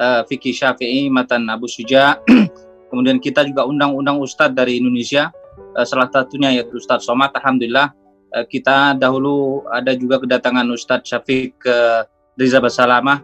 [0.00, 2.16] uh, fikih Syafi'i matan Abu Suja.
[2.90, 5.28] Kemudian kita juga undang-undang Ustadz dari Indonesia,
[5.76, 7.92] uh, salah satunya yaitu Ustadz Somad, alhamdulillah
[8.30, 12.06] Eh, kita dahulu ada juga kedatangan Ustadz Syafiq ke
[12.38, 13.18] Riza Basalamah,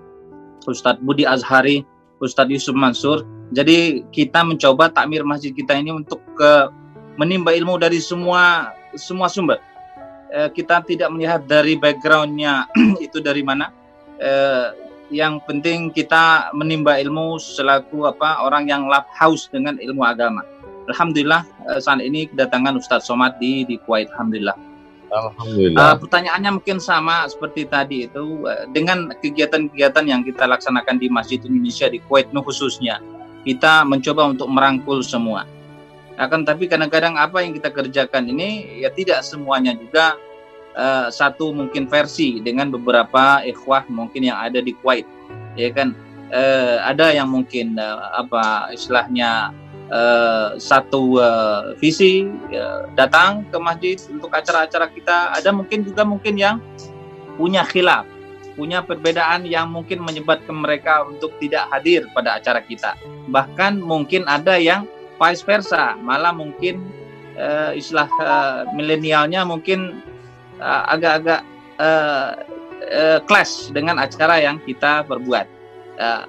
[0.66, 1.86] Ustadz Budi Azhari,
[2.18, 3.22] Ustadz Yusuf Mansur.
[3.54, 6.52] Jadi kita mencoba takmir masjid kita ini untuk ke
[7.14, 9.62] menimba ilmu dari semua semua sumber.
[10.36, 12.68] Eh, kita tidak melihat dari backgroundnya
[13.06, 13.72] itu dari mana.
[14.20, 14.68] Eh,
[15.08, 20.44] yang penting kita menimba ilmu selaku apa orang yang love house dengan ilmu agama.
[20.92, 21.46] Alhamdulillah
[21.78, 24.10] saat ini kedatangan Ustadz Somad di di Kuwait.
[24.12, 24.58] Alhamdulillah.
[25.14, 25.78] Alhamdulillah.
[25.78, 31.38] Uh, pertanyaannya mungkin sama seperti tadi itu uh, dengan kegiatan-kegiatan yang kita laksanakan di Masjid
[31.46, 32.98] Indonesia di Kuwait khususnya
[33.46, 35.46] kita mencoba untuk merangkul semua.
[36.18, 40.18] Akan tapi kadang-kadang apa yang kita kerjakan ini ya tidak semuanya juga
[40.76, 45.08] uh, satu mungkin versi dengan beberapa ikhwah mungkin yang ada di Kuwait,
[45.56, 45.96] ya kan?
[46.26, 49.54] Uh, ada yang mungkin uh, apa istilahnya
[49.90, 56.34] uh, satu uh, visi uh, datang ke masjid untuk acara-acara kita ada mungkin juga mungkin
[56.34, 56.58] yang
[57.38, 58.06] punya khilaf
[58.56, 62.96] punya perbedaan yang mungkin menyebabkan mereka untuk tidak hadir pada acara kita
[63.28, 64.88] bahkan mungkin ada yang
[65.20, 66.80] vice versa malah mungkin
[67.36, 70.00] uh, istilah uh, milenialnya mungkin
[70.62, 71.40] agak-agak
[71.80, 72.40] uh,
[72.92, 75.46] uh, clash dengan acara yang kita perbuat.
[75.96, 76.24] Uh,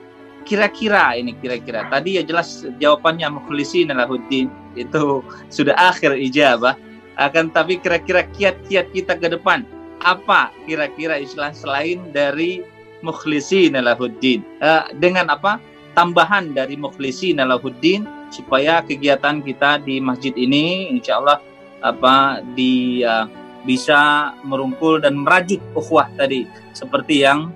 [0.47, 1.83] kira-kira ini kira-kira.
[1.91, 4.47] Tadi ya jelas jawabannya mukhlisin lahuddin
[4.79, 5.19] itu
[5.51, 6.79] sudah akhir ijabah.
[7.17, 9.65] Akan tapi kira-kira kiat-kiat kita ke depan
[10.05, 12.61] apa kira-kira istilah selain dari
[13.01, 15.59] mukhlisin lahuddin uh, dengan apa?
[15.97, 21.41] Tambahan dari mukhlisin lahuddin supaya kegiatan kita di masjid ini insya Allah
[21.81, 23.25] apa di uh,
[23.67, 27.51] bisa merungkul dan merajut ukhuwah tadi seperti yang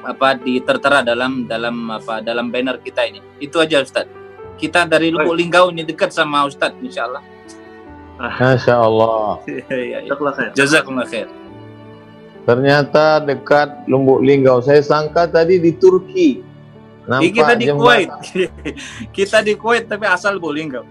[0.00, 3.20] apa ditertera dalam dalam apa dalam banner kita ini.
[3.36, 4.08] Itu aja Ustaz.
[4.56, 7.20] Kita dari Lubuk Linggau ini dekat sama Ustaz insyaallah.
[8.16, 9.42] Masya Allah.
[9.68, 10.14] ya, ya.
[10.54, 11.26] Jazakumullah khair.
[12.44, 14.60] Ternyata dekat Lumbuk Linggau.
[14.60, 16.44] Saya sangka tadi di Turki.
[17.04, 18.10] Nampak kita di Kuwait.
[19.16, 20.84] kita di Kuwait tapi asal Lubuk Linggau.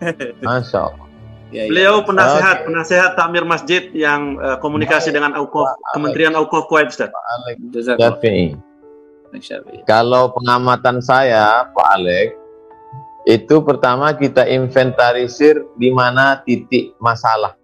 [0.46, 1.09] Masya Allah.
[1.50, 1.70] Ya, ya.
[1.70, 2.66] Beliau penasehat, okay.
[2.70, 5.66] penasehat takmir masjid yang uh, komunikasi dengan Aukof,
[5.98, 7.10] Kementerian Aukof Kuwait, Ustaz.
[9.86, 12.38] Kalau pengamatan saya, Pak Alek,
[13.26, 17.58] itu pertama kita inventarisir di mana titik masalah.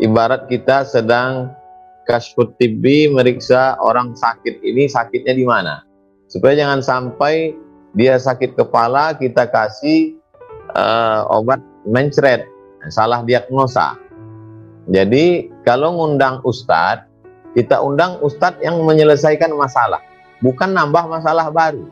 [0.00, 1.52] Ibarat kita sedang
[2.08, 5.84] kasfut tibi meriksa orang sakit ini sakitnya di mana.
[6.30, 7.52] Supaya jangan sampai
[7.94, 10.14] dia sakit kepala kita kasih
[10.74, 12.49] uh, obat mencret
[12.88, 14.00] salah diagnosa.
[14.88, 17.04] Jadi kalau ngundang ustadz,
[17.52, 20.00] kita undang ustadz yang menyelesaikan masalah,
[20.40, 21.84] bukan nambah masalah baru.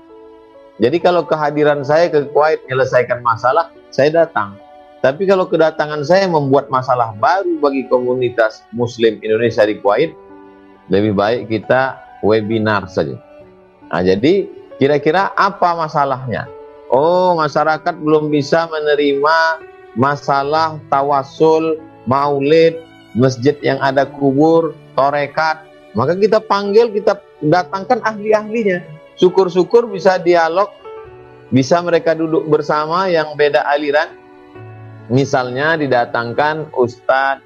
[0.79, 4.55] Jadi kalau kehadiran saya ke Kuwait menyelesaikan masalah, saya datang.
[4.99, 10.15] Tapi kalau kedatangan saya membuat masalah baru bagi komunitas Muslim Indonesia di Kuwait,
[10.91, 13.15] lebih baik kita webinar saja.
[13.91, 14.47] Nah, jadi
[14.79, 16.47] kira-kira apa masalahnya?
[16.89, 19.37] Oh, masyarakat belum bisa menerima
[19.99, 22.79] masalah tawasul, maulid,
[23.19, 25.67] masjid yang ada kubur, torekat,
[25.99, 28.87] maka kita panggil, kita datangkan ahli-ahlinya.
[29.19, 30.71] Syukur-syukur bisa dialog,
[31.51, 34.15] bisa mereka duduk bersama yang beda aliran.
[35.11, 37.43] Misalnya didatangkan Ustadz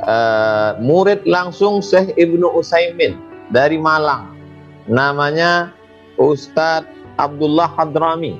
[0.00, 3.20] uh, murid langsung Syekh Ibnu Usaimin
[3.52, 4.32] dari Malang.
[4.88, 5.74] Namanya
[6.16, 6.88] Ustadz
[7.20, 8.38] Abdullah Hadrami.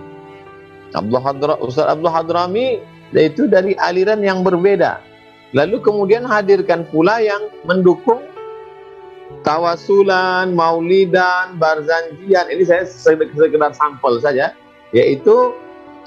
[0.94, 4.98] Abdullah Hadra, Ustadz Abdullah Hadrami yaitu dari aliran yang berbeda.
[5.54, 8.26] Lalu kemudian hadirkan pula yang mendukung
[9.46, 12.50] tawasulan, maulidan, barzanjian.
[12.50, 14.50] Ini saya sekedar sampel saja,
[14.90, 15.54] yaitu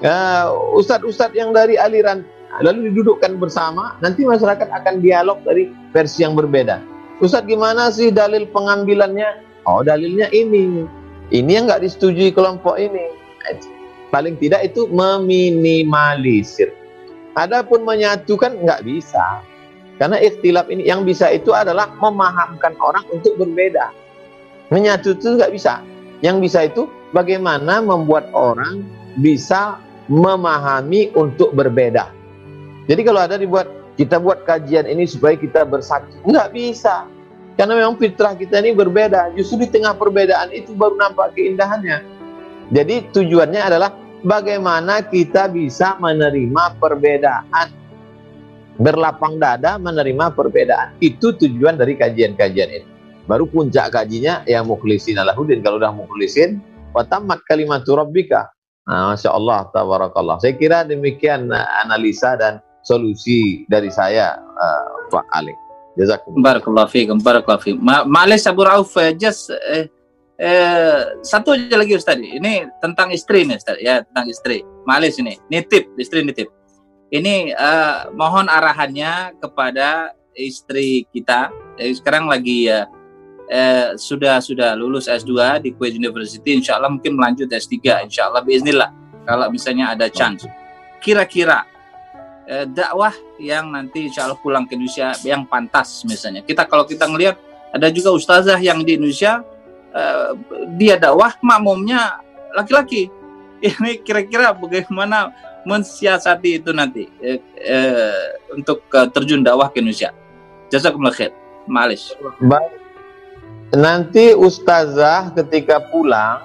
[0.03, 0.45] uh,
[0.75, 2.27] ustadz-ustadz yang dari aliran
[2.59, 6.83] lalu didudukkan bersama, nanti masyarakat akan dialog dari versi yang berbeda.
[7.23, 9.47] Ustadz gimana sih dalil pengambilannya?
[9.63, 10.83] Oh dalilnya ini,
[11.31, 13.15] ini yang nggak disetujui kelompok ini.
[14.11, 16.71] Paling tidak itu meminimalisir
[17.37, 19.45] Adapun menyatukan nggak bisa.
[20.01, 23.93] Karena ikhtilaf ini yang bisa itu adalah memahamkan orang untuk berbeda.
[24.73, 25.85] Menyatu itu nggak bisa.
[26.25, 28.81] Yang bisa itu bagaimana membuat orang
[29.21, 29.77] bisa
[30.09, 32.09] memahami untuk berbeda.
[32.89, 37.05] Jadi kalau ada dibuat kita buat kajian ini supaya kita bersatu, nggak bisa.
[37.57, 39.33] Karena memang fitrah kita ini berbeda.
[39.33, 42.05] Justru di tengah perbedaan itu baru nampak keindahannya.
[42.69, 43.89] Jadi tujuannya adalah
[44.25, 47.67] bagaimana kita bisa menerima perbedaan?
[48.77, 50.93] Berlapang dada menerima perbedaan.
[51.01, 52.87] Itu tujuan dari kajian-kajian ini.
[53.25, 56.61] Baru puncak kajinya ya mukhlisin alahuddin kalau udah mukhlisin
[56.93, 58.47] watamat kalimatu rabbika.
[58.87, 60.39] Nah, Masya Allah tabarakallah.
[60.39, 65.51] Saya kira demikian uh, analisa dan solusi dari saya uh, Pak Ali
[65.99, 66.55] Jazakumullah.
[66.55, 69.83] Barakallahu fiikum barakallahu fiikum Ma Abu Rauf uh, just uh,
[70.37, 72.17] eh, satu aja lagi Ustaz.
[72.17, 74.61] Ini tentang istri nih Ustaz ya, tentang istri.
[74.85, 75.35] Malis ini.
[75.49, 76.47] Nitip, istri nitip.
[77.09, 81.49] Ini eh, mohon arahannya kepada istri kita.
[81.81, 82.85] Eh, sekarang lagi ya
[83.49, 86.53] eh, sudah sudah lulus S2 di Kuwait University.
[86.53, 88.05] Insya Allah mungkin melanjut S3.
[88.07, 88.93] Insya Allah Bismillah.
[89.27, 90.47] Kalau misalnya ada chance.
[91.01, 91.65] Kira-kira
[92.47, 93.11] eh, dakwah
[93.41, 96.45] yang nanti insya Allah pulang ke Indonesia yang pantas misalnya.
[96.45, 97.35] Kita kalau kita ngelihat
[97.73, 99.43] ada juga ustazah yang di Indonesia
[99.97, 100.29] eh,
[100.77, 102.21] dia dakwah makmumnya
[102.53, 103.09] laki-laki.
[103.65, 105.33] Ini kira-kira bagaimana
[105.67, 110.15] mensiasati itu nanti eh, eh, untuk uh, terjun dakwah ke Indonesia.
[110.71, 111.35] Jazakumullah khair.
[111.67, 112.15] Malis.
[112.39, 112.79] Baik.
[113.75, 116.39] Nanti ustazah ketika pulang,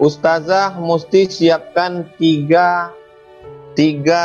[0.00, 2.88] ustazah mesti siapkan tiga
[3.76, 4.24] tiga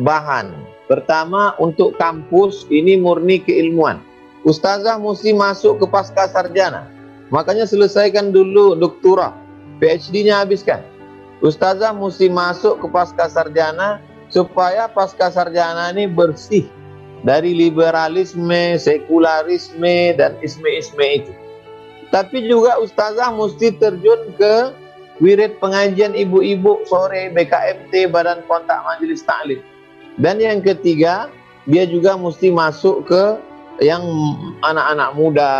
[0.00, 0.56] bahan.
[0.88, 4.00] Pertama untuk kampus ini murni keilmuan.
[4.48, 6.88] Ustazah mesti masuk ke pasca sarjana.
[7.32, 9.32] Makanya selesaikan dulu doktora.
[9.80, 10.84] PhD-nya habiskan.
[11.44, 14.00] Ustazah mesti masuk ke pasca sarjana
[14.32, 16.64] supaya pasca sarjana ini bersih
[17.24, 21.32] dari liberalisme, sekularisme dan isme-isme itu.
[22.12, 24.54] Tapi juga ustazah mesti terjun ke
[25.18, 29.58] wirid pengajian ibu-ibu sore BKMT Badan Kontak Majelis Taklim.
[30.20, 31.26] Dan yang ketiga,
[31.66, 33.24] dia juga mesti masuk ke
[33.82, 34.04] yang
[34.62, 35.52] anak-anak muda,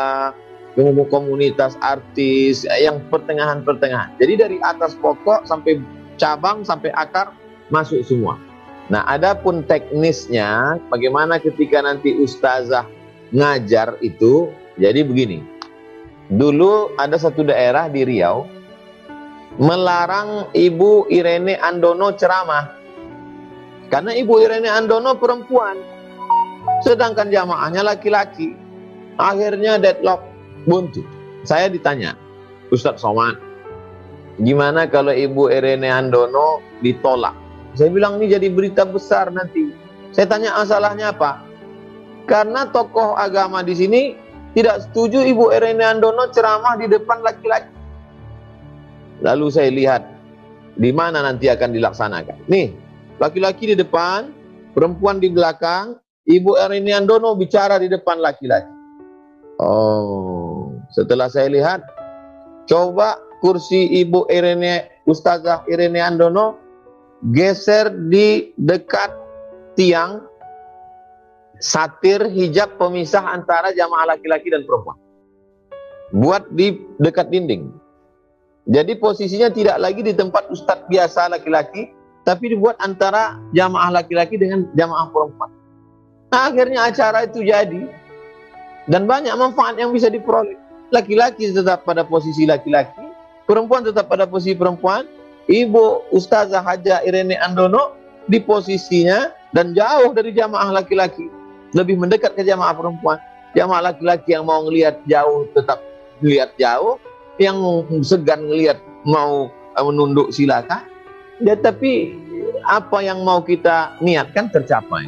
[1.09, 4.11] komunitas artis yang pertengahan-pertengahan.
[4.19, 5.79] Jadi dari atas pokok sampai
[6.19, 7.31] cabang sampai akar
[7.71, 8.39] masuk semua.
[8.93, 12.85] Nah, adapun teknisnya bagaimana ketika nanti ustazah
[13.33, 15.41] ngajar itu jadi begini.
[16.29, 18.45] Dulu ada satu daerah di Riau
[19.57, 22.75] melarang Ibu Irene Andono ceramah.
[23.89, 25.79] Karena Ibu Irene Andono perempuan.
[26.83, 28.57] Sedangkan jamaahnya laki-laki.
[29.15, 30.34] Akhirnya deadlock
[30.65, 31.05] buntu.
[31.45, 32.17] Saya ditanya,
[32.73, 33.37] Ustadz Somad,
[34.41, 37.37] gimana kalau Ibu Irene Andono ditolak?
[37.75, 39.71] Saya bilang ini jadi berita besar nanti.
[40.15, 41.43] Saya tanya masalahnya apa?
[42.25, 44.03] Karena tokoh agama di sini
[44.55, 47.75] tidak setuju Ibu Irene Andono ceramah di depan laki-laki.
[49.21, 50.03] Lalu saya lihat
[50.79, 52.47] di mana nanti akan dilaksanakan.
[52.47, 52.75] Nih,
[53.19, 54.31] laki-laki di depan,
[54.73, 58.73] perempuan di belakang, Ibu Irene Andono bicara di depan laki-laki.
[59.63, 60.34] Oh,
[60.95, 61.83] setelah saya lihat,
[62.71, 66.55] coba kursi Ibu Irene, Ustazah Irene Andono
[67.35, 69.11] geser di dekat
[69.75, 70.23] tiang
[71.59, 74.95] satir hijab pemisah antara jamaah laki-laki dan perempuan.
[76.15, 77.75] Buat di dekat dinding.
[78.71, 81.91] Jadi posisinya tidak lagi di tempat ustadz biasa laki-laki,
[82.23, 85.51] tapi dibuat antara jamaah laki-laki dengan jamaah perempuan.
[86.33, 87.83] Nah, akhirnya acara itu jadi
[88.89, 90.64] dan banyak manfaat yang bisa diperoleh.
[90.93, 93.01] Laki-laki tetap pada posisi laki-laki,
[93.49, 95.09] perempuan tetap pada posisi perempuan.
[95.45, 97.93] Ibu Ustazah Haja Irene Andono
[98.33, 101.29] di posisinya dan jauh dari jamaah laki-laki,
[101.77, 103.21] lebih mendekat ke jamaah perempuan.
[103.53, 105.85] Jamaah laki-laki yang mau ngelihat jauh tetap
[106.25, 106.97] lihat jauh,
[107.37, 107.57] yang
[108.01, 110.83] segan ngelihat mau eh, menunduk silakan.
[111.43, 112.15] Ya, tapi
[112.65, 115.07] apa yang mau kita niatkan tercapai.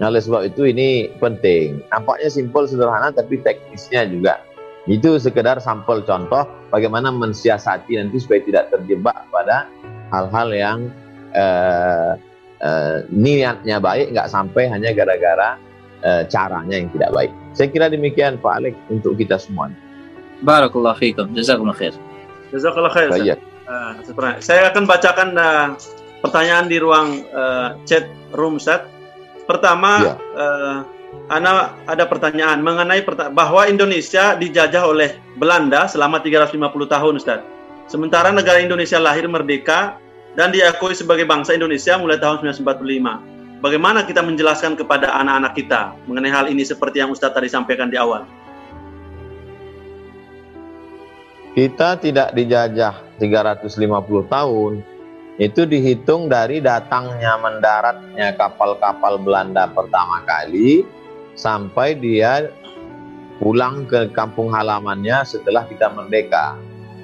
[0.00, 1.84] Nah, oleh sebab itu ini penting.
[1.92, 4.40] Nampaknya simpel sederhana tapi teknisnya juga.
[4.88, 9.68] Itu sekedar sampel contoh bagaimana mensiasati nanti supaya tidak terjebak pada
[10.08, 10.78] hal-hal yang
[11.36, 12.16] uh,
[12.64, 15.60] uh, niatnya baik nggak sampai hanya gara-gara
[16.00, 17.30] uh, caranya yang tidak baik.
[17.52, 19.68] Saya kira demikian Pak Alex untuk kita semua.
[20.40, 21.36] Barakallahu fiikum.
[21.36, 21.94] Jazakumullah khair.
[22.48, 23.08] Jazakallah khair.
[23.70, 23.94] Uh,
[24.42, 25.76] saya akan bacakan uh,
[26.24, 28.82] pertanyaan di ruang uh, chat room set
[29.50, 30.14] Pertama, ya.
[30.38, 30.78] uh,
[31.30, 37.40] Ana ada pertanyaan mengenai perta bahwa Indonesia dijajah oleh Belanda selama 350 tahun, Ustaz.
[37.90, 39.98] Sementara negara Indonesia lahir merdeka
[40.38, 43.62] dan diakui sebagai bangsa Indonesia mulai tahun 1945.
[43.62, 47.98] Bagaimana kita menjelaskan kepada anak-anak kita mengenai hal ini seperti yang Ustaz tadi sampaikan di
[47.98, 48.26] awal?
[51.50, 54.72] Kita tidak dijajah 350 tahun,
[55.40, 60.99] itu dihitung dari datangnya mendaratnya kapal-kapal Belanda pertama kali
[61.34, 62.50] sampai dia
[63.40, 66.54] pulang ke kampung halamannya setelah kita merdeka.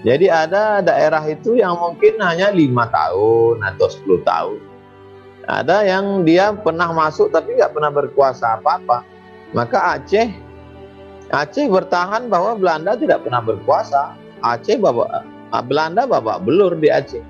[0.04, 4.60] Jadi ada daerah itu yang mungkin hanya lima tahun atau 10 tahun.
[5.46, 9.02] Ada yang dia pernah masuk tapi nggak pernah berkuasa apa-apa.
[9.56, 10.28] Maka Aceh,
[11.32, 14.14] Aceh bertahan bahwa Belanda tidak pernah berkuasa.
[14.44, 15.24] Aceh babak
[15.64, 17.24] Belanda babak belur di Aceh.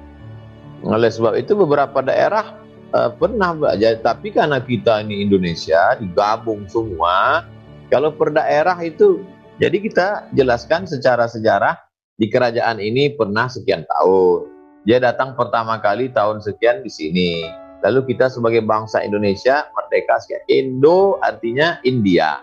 [0.85, 7.47] Oleh sebab itu beberapa daerah uh, pernah belajar, tapi karena kita ini Indonesia digabung semua,
[7.91, 9.23] kalau per daerah itu,
[9.63, 10.07] jadi kita
[10.37, 11.79] jelaskan secara sejarah
[12.21, 14.53] di kerajaan ini pernah sekian tahun.
[14.87, 17.31] Dia datang pertama kali tahun sekian di sini.
[17.85, 20.43] Lalu kita sebagai bangsa Indonesia merdeka sekian.
[20.47, 22.43] Indo artinya India.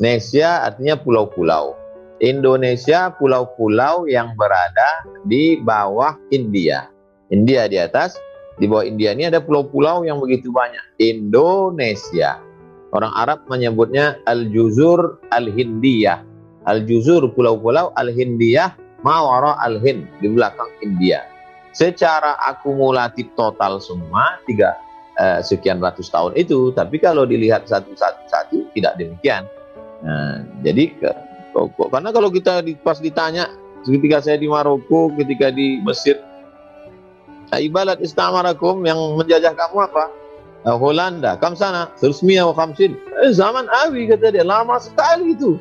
[0.00, 1.76] Indonesia artinya pulau-pulau.
[2.22, 6.88] Indonesia pulau-pulau yang berada di bawah India.
[7.28, 8.16] India di atas,
[8.54, 10.82] Di bawah India ini ada pulau-pulau yang begitu banyak.
[11.02, 12.38] Indonesia.
[12.94, 16.22] Orang Arab menyebutnya Al-Juzur Al-Hindiyah.
[16.70, 21.26] Al-Juzur pulau-pulau Al-Hindiyah Mawara Al-Hind di belakang India.
[21.74, 24.78] Secara akumulatif total semua tiga
[25.18, 29.44] eh, sekian ratus tahun itu, tapi kalau dilihat satu-satu tidak demikian.
[30.00, 31.10] Nah, jadi ke,
[31.90, 33.50] karena kalau kita pas ditanya
[33.84, 36.16] ketika saya di Maroko, ketika di Mesir,
[37.60, 40.04] ibarat istamarakum yang menjajah kamu apa?
[40.64, 42.96] Uh, Holanda, kam sana, sersmia wa khamsin.
[43.20, 45.60] Eh, zaman Awi kata dia, lama sekali itu.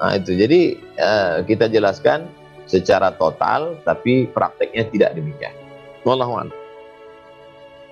[0.00, 2.24] Nah itu, jadi uh, kita jelaskan
[2.64, 5.52] secara total, tapi prakteknya tidak demikian.
[6.08, 6.56] Wallahu a'lam.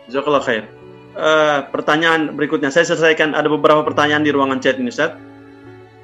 [0.08, 0.64] Jazakallah khair.
[1.12, 5.20] Uh, pertanyaan berikutnya, saya selesaikan ada beberapa pertanyaan di ruangan chat ini, Ustaz.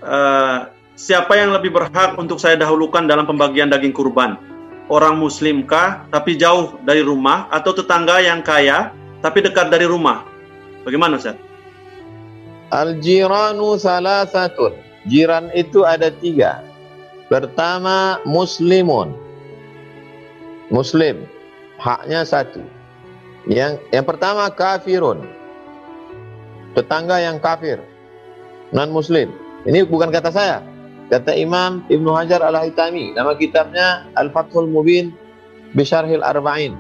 [0.05, 4.37] Uh, siapa yang lebih berhak untuk saya dahulukan dalam pembagian daging kurban?
[4.85, 8.93] Orang muslimkah tapi jauh dari rumah atau tetangga yang kaya
[9.24, 10.28] tapi dekat dari rumah?
[10.85, 11.41] Bagaimana Ustaz?
[12.68, 14.76] Al-jiranu salasatun.
[15.09, 16.61] Jiran itu ada tiga.
[17.32, 19.16] Pertama muslimun.
[20.68, 21.24] Muslim.
[21.80, 22.61] Haknya satu.
[23.49, 25.24] Yang yang pertama kafirun.
[26.76, 27.80] Tetangga yang kafir.
[28.72, 29.32] Non muslim.
[29.64, 30.74] Ini bukan kata saya.
[31.14, 35.14] Kata Imam Ibnu Hajar Al-Haytami, nama kitabnya Al-Fathul Mubin
[35.70, 36.74] Bisharhil Arba'in.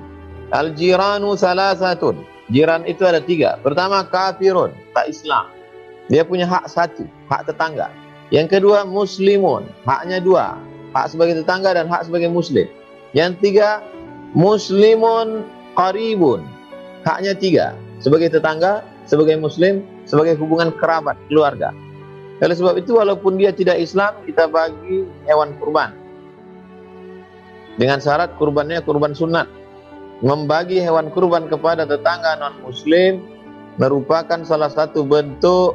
[0.50, 2.26] Al-jiranu salasatun.
[2.50, 3.62] Jiran itu ada tiga.
[3.62, 5.54] Pertama kafirun, tak Islam.
[6.10, 7.94] Dia punya hak satu, hak tetangga.
[8.34, 10.58] Yang kedua muslimun, haknya dua.
[10.98, 12.66] Hak sebagai tetangga dan hak sebagai muslim.
[13.14, 13.86] Yang tiga
[14.34, 15.46] muslimun
[15.78, 16.42] qaribun.
[17.06, 17.78] Haknya tiga.
[18.02, 21.70] Sebagai tetangga, sebagai muslim, sebagai hubungan kerabat, keluarga.
[22.44, 25.96] Oleh sebab itu walaupun dia tidak Islam, kita bagi hewan kurban.
[27.80, 29.48] Dengan syarat kurbannya kurban sunat.
[30.20, 33.24] Membagi hewan kurban kepada tetangga non-muslim
[33.80, 35.74] merupakan salah satu bentuk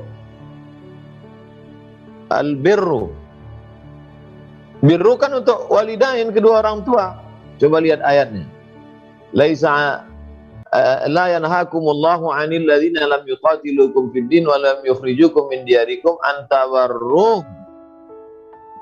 [2.30, 3.12] al-birru.
[4.80, 7.20] Birru kan untuk walidain kedua orang tua.
[7.60, 8.48] Coba lihat ayatnya.
[9.36, 10.08] Laisa
[11.10, 17.46] la yanhaakumullahu 'anil ladzina lam yuqatilukum fid din wa lam yukhrijukum min diyarikum an tabarruhum.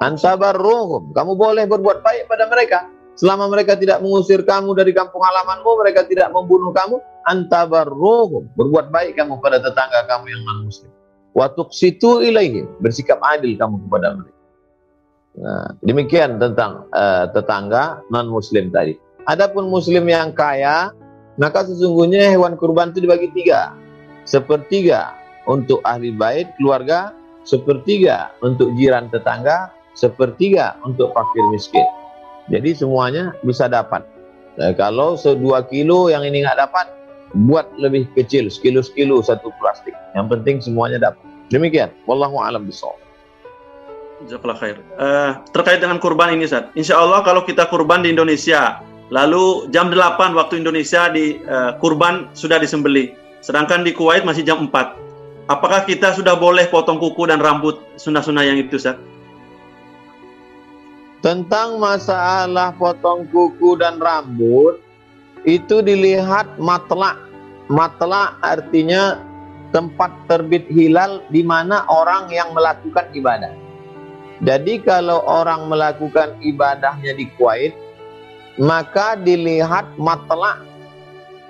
[0.03, 1.15] An tabarruhum.
[1.15, 2.85] Kamu boleh berbuat baik pada mereka.
[3.17, 8.45] Selama mereka tidak mengusir kamu dari kampung halamanmu mereka tidak membunuh kamu an tabarruhum.
[8.53, 10.91] Berbuat baik kamu pada tetangga kamu yang non muslim
[11.37, 14.37] wa tuqsitu ilaihim bersikap adil kamu kepada mereka.
[15.37, 18.97] Nah, demikian tentang uh, tetangga non muslim tadi.
[19.29, 20.89] Adapun muslim yang kaya
[21.37, 23.73] maka sesungguhnya hewan kurban itu dibagi tiga.
[24.27, 25.15] Sepertiga
[25.47, 27.15] untuk ahli bait, keluarga,
[27.47, 31.87] sepertiga untuk jiran tetangga, sepertiga untuk fakir miskin.
[32.51, 34.03] Jadi semuanya bisa dapat.
[34.57, 36.89] Nah, kalau sedua kilo yang ini nggak dapat,
[37.35, 39.93] buat lebih kecil, sekilo-sekilo satu plastik.
[40.15, 41.23] Yang penting semuanya dapat.
[41.53, 41.91] Demikian.
[42.07, 42.99] Wallahu a'lam bishawab.
[44.25, 44.77] Jazakallah khair.
[44.97, 46.73] Uh, terkait dengan kurban ini, Ustaz.
[46.73, 52.27] Insya Allah kalau kita kurban di Indonesia, Lalu jam 8 waktu Indonesia di uh, kurban
[52.35, 53.15] sudah disembeli.
[53.39, 55.47] Sedangkan di Kuwait masih jam 4.
[55.47, 58.99] Apakah kita sudah boleh potong kuku dan rambut sunnah-sunnah yang itu, Ustaz?
[61.23, 64.83] Tentang masalah potong kuku dan rambut,
[65.47, 67.15] itu dilihat matlak.
[67.71, 69.23] Matlak artinya
[69.71, 73.55] tempat terbit hilal di mana orang yang melakukan ibadah.
[74.43, 77.86] Jadi kalau orang melakukan ibadahnya di Kuwait,
[78.57, 80.65] maka dilihat matlak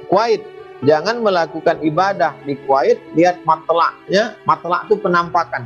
[0.08, 0.44] Kuwait.
[0.86, 4.38] Jangan melakukan ibadah di Kuwait, lihat matlaknya.
[4.46, 5.66] Matlak itu penampakan.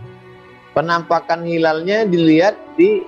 [0.71, 3.03] Penampakan hilalnya dilihat di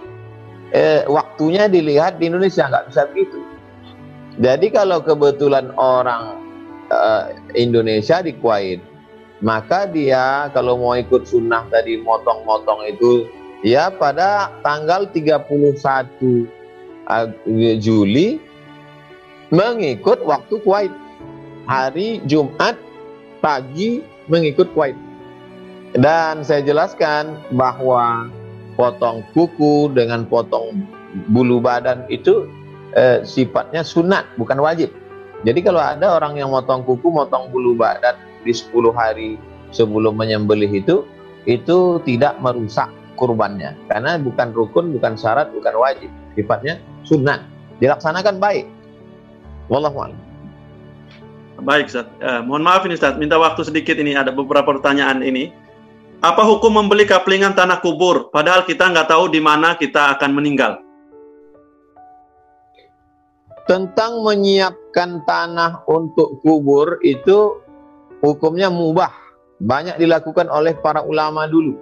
[0.75, 3.39] eh, waktunya dilihat di Indonesia, nggak bisa begitu.
[4.38, 6.43] Jadi kalau kebetulan orang
[6.91, 7.23] eh,
[7.55, 8.84] Indonesia di Kuwait,
[9.39, 13.31] maka dia kalau mau ikut sunnah tadi motong-motong itu
[13.63, 15.79] ya pada tanggal 31
[17.79, 18.39] Juli
[19.53, 20.93] mengikut waktu Kuwait.
[21.63, 22.75] Hari Jumat
[23.39, 24.97] pagi mengikut Kuwait.
[25.93, 28.27] Dan saya jelaskan bahwa
[28.73, 30.81] potong kuku dengan potong
[31.29, 32.49] bulu badan itu
[32.97, 34.89] eh, sifatnya sunat, bukan wajib.
[35.43, 39.35] Jadi kalau ada orang yang motong kuku, motong bulu badan di 10 hari
[39.75, 41.03] sebelum menyembelih itu,
[41.43, 42.87] itu tidak merusak
[43.19, 43.75] kurbannya.
[43.91, 46.09] Karena bukan rukun, bukan syarat, bukan wajib.
[46.34, 47.45] Sifatnya sunnah.
[47.77, 48.65] Dilaksanakan baik.
[49.69, 50.19] Wallahu a'lam.
[51.63, 52.09] Baik Ustaz.
[52.19, 53.15] Eh, mohon maaf ini Ustaz.
[53.15, 54.17] Minta waktu sedikit ini.
[54.17, 55.53] Ada beberapa pertanyaan ini.
[56.23, 60.79] Apa hukum membeli kaplingan tanah kubur padahal kita nggak tahu di mana kita akan meninggal?
[63.67, 67.59] Tentang menyiapkan tanah untuk kubur itu
[68.23, 69.11] hukumnya mubah.
[69.63, 71.75] Banyak dilakukan oleh para ulama dulu.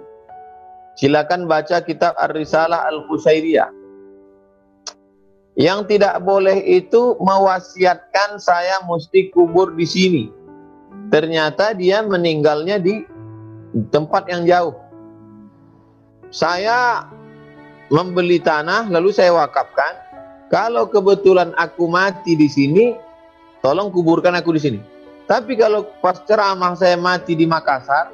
[0.98, 3.81] Silakan baca kitab Ar-Risalah Al-Qusairiyah.
[5.52, 10.24] Yang tidak boleh itu mewasiatkan saya mesti kubur di sini.
[11.12, 13.04] Ternyata dia meninggalnya di
[13.92, 14.72] tempat yang jauh.
[16.32, 17.04] Saya
[17.92, 19.92] membeli tanah lalu saya wakafkan.
[20.48, 22.96] Kalau kebetulan aku mati di sini,
[23.60, 24.80] tolong kuburkan aku di sini.
[25.28, 28.12] Tapi kalau pas ceramah saya mati di Makassar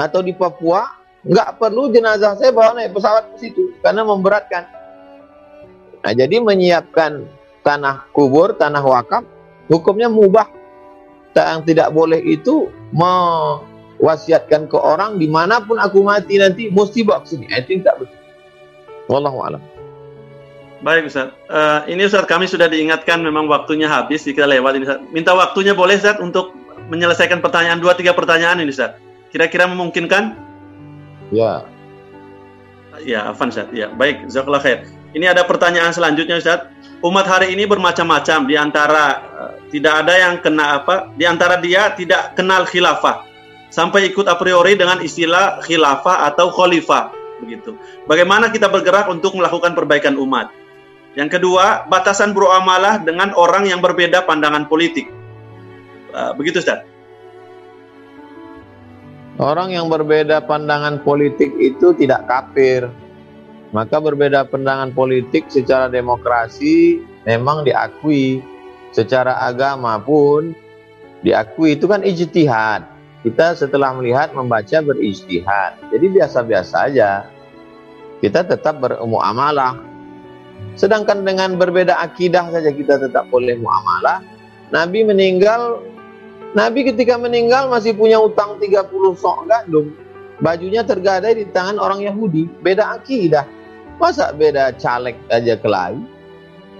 [0.00, 0.84] atau di Papua,
[1.24, 4.83] nggak perlu jenazah saya bawa naik pesawat ke situ karena memberatkan.
[6.04, 7.24] Nah, jadi menyiapkan
[7.64, 9.24] tanah kubur, tanah wakaf,
[9.72, 10.46] hukumnya mubah.
[11.34, 17.26] Yang tidak boleh itu mewasiatkan ke orang di mana pun aku mati nanti mesti bawa
[17.26, 17.50] ke sini.
[17.50, 18.18] Itu tidak betul.
[19.10, 19.62] Wallahu alam.
[20.84, 21.34] Baik Ustaz.
[21.50, 25.02] Uh, ini Ustaz kami sudah diingatkan memang waktunya habis kita lewat ini Ustaz.
[25.10, 26.54] Minta waktunya boleh Ustaz untuk
[26.92, 28.94] menyelesaikan pertanyaan dua tiga pertanyaan ini Ustaz.
[29.34, 30.38] Kira-kira memungkinkan?
[31.34, 31.66] Ya.
[33.02, 33.74] Ya, Afan Ustaz.
[33.74, 34.30] Ya, baik.
[34.30, 34.86] Jazakallah khair.
[35.14, 36.66] Ini ada pertanyaan selanjutnya Ustaz.
[36.98, 41.14] Umat hari ini bermacam-macam di antara uh, tidak ada yang kena apa?
[41.14, 43.22] Di antara dia tidak kenal khilafah
[43.70, 47.78] sampai ikut a priori dengan istilah khilafah atau khalifah begitu.
[48.10, 50.50] Bagaimana kita bergerak untuk melakukan perbaikan umat?
[51.14, 55.06] Yang kedua, batasan beramalah dengan orang yang berbeda pandangan politik.
[56.10, 56.82] Uh, begitu Ustaz.
[59.38, 62.90] Orang yang berbeda pandangan politik itu tidak kafir.
[63.74, 68.38] Maka berbeda pandangan politik secara demokrasi memang diakui.
[68.94, 70.54] Secara agama pun
[71.26, 72.86] diakui itu kan ijtihad.
[73.26, 75.90] Kita setelah melihat membaca berijtihad.
[75.90, 77.26] Jadi biasa-biasa aja.
[78.22, 79.74] Kita tetap bermuamalah.
[80.78, 84.22] Sedangkan dengan berbeda akidah saja kita tetap boleh muamalah.
[84.70, 85.82] Nabi meninggal
[86.54, 88.86] Nabi ketika meninggal masih punya utang 30
[89.18, 89.90] sok gandum.
[90.38, 92.46] Bajunya tergadai di tangan orang Yahudi.
[92.62, 93.63] Beda akidah.
[94.02, 95.98] Masa beda caleg aja kelahi?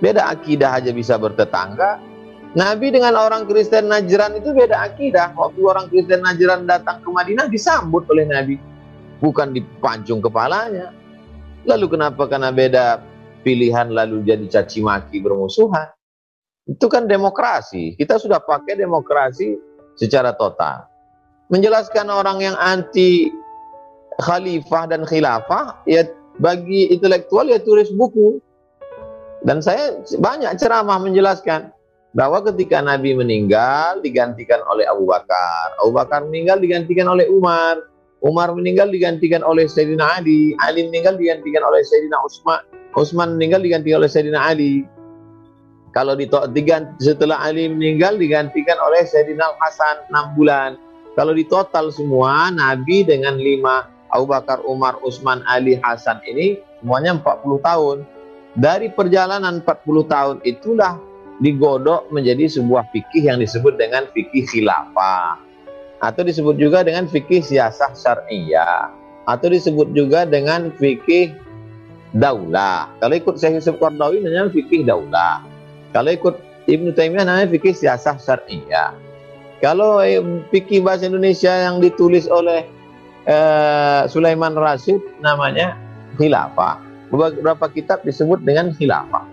[0.02, 2.02] Beda akidah aja bisa bertetangga.
[2.54, 5.34] Nabi dengan orang Kristen Najran itu beda akidah.
[5.34, 8.56] Waktu orang Kristen Najran datang ke Madinah disambut oleh Nabi.
[9.18, 10.94] Bukan dipancung kepalanya.
[11.66, 13.02] Lalu kenapa karena beda
[13.42, 15.90] pilihan lalu jadi caci maki bermusuhan?
[16.64, 17.98] Itu kan demokrasi.
[17.98, 19.58] Kita sudah pakai demokrasi
[19.98, 20.86] secara total.
[21.52, 23.28] Menjelaskan orang yang anti
[24.22, 26.06] khalifah dan khilafah, ya
[26.38, 28.40] bagi intelektual ya tulis buku.
[29.44, 31.68] Dan saya banyak ceramah menjelaskan
[32.16, 35.76] bahwa ketika Nabi meninggal digantikan oleh Abu Bakar.
[35.84, 37.84] Abu Bakar meninggal digantikan oleh Umar.
[38.24, 40.56] Umar meninggal digantikan oleh Sayyidina Ali.
[40.64, 42.64] Ali meninggal digantikan oleh Sayyidina Utsman.
[42.96, 44.88] Utsman meninggal digantikan oleh Sayyidina Ali.
[45.92, 50.80] Kalau diganti setelah Ali meninggal digantikan oleh Sayyidina Hasan 6 bulan.
[51.14, 57.18] Kalau di total semua Nabi dengan lima Abu Bakar, Umar, Utsman, Ali, Hasan ini semuanya
[57.18, 57.96] 40 tahun.
[58.54, 61.02] Dari perjalanan 40 tahun itulah
[61.42, 65.42] digodok menjadi sebuah fikih yang disebut dengan fikih khilafah
[65.98, 68.94] atau disebut juga dengan fikih siasah syariah
[69.26, 71.34] atau disebut juga dengan fikih
[72.14, 72.86] daulah.
[73.02, 75.42] Kalau ikut Syekh Yusuf Qardawi namanya fikih daulah.
[75.90, 76.38] Kalau ikut
[76.70, 78.94] Ibnu Taimiyah namanya fikih siasah syariah.
[79.58, 80.20] Kalau eh,
[80.52, 82.68] fikih bahasa Indonesia yang ditulis oleh
[83.28, 85.76] uh, Sulaiman Rasid namanya
[86.16, 86.80] khilafah.
[87.12, 89.24] Beberapa kitab disebut dengan khilafah.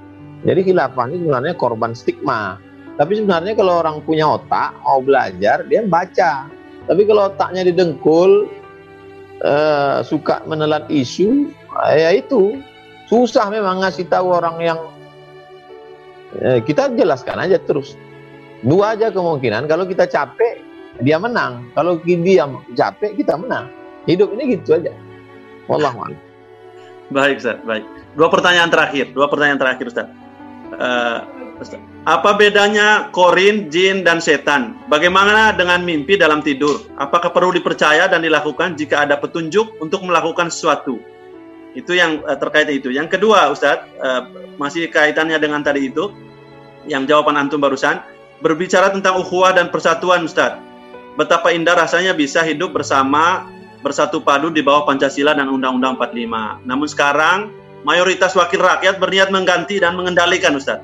[0.45, 2.57] Jadi khilafah ini sebenarnya korban stigma.
[2.99, 6.45] Tapi sebenarnya kalau orang punya otak, mau belajar, dia baca.
[6.85, 8.51] Tapi kalau otaknya didengkul,
[9.41, 11.49] uh, suka menelan isu,
[11.97, 12.61] ya itu
[13.09, 14.79] susah memang ngasih tahu orang yang
[16.39, 17.99] Eh, kita jelaskan aja terus.
[18.63, 19.67] Dua aja kemungkinan.
[19.67, 20.63] Kalau kita capek,
[21.03, 21.67] dia menang.
[21.75, 22.47] Kalau dia
[22.77, 23.67] capek, kita menang.
[24.09, 24.93] Hidup ini gitu aja.
[25.69, 26.13] Wallahu
[27.11, 27.59] Baik, Ustaz.
[27.67, 27.83] Baik.
[28.15, 29.11] Dua pertanyaan terakhir.
[29.11, 30.07] Dua pertanyaan terakhir, Ustaz.
[30.71, 31.19] Uh,
[31.59, 31.79] Ustaz.
[32.07, 34.79] Apa bedanya korin, jin, dan setan?
[34.87, 36.81] Bagaimana dengan mimpi dalam tidur?
[36.97, 40.97] Apakah perlu dipercaya dan dilakukan jika ada petunjuk untuk melakukan sesuatu?
[41.75, 42.89] Itu yang uh, terkait itu.
[42.89, 46.09] Yang kedua, Ustadz, uh, masih kaitannya dengan tadi itu,
[46.87, 48.01] yang jawaban antum barusan,
[48.41, 50.57] berbicara tentang ukhuwah dan persatuan Ustaz.
[51.19, 53.45] Betapa indah rasanya bisa hidup bersama,
[53.81, 56.69] bersatu padu di bawah Pancasila dan Undang-Undang 45.
[56.69, 57.49] Namun sekarang,
[57.81, 60.81] mayoritas wakil rakyat berniat mengganti dan mengendalikan Ustaz.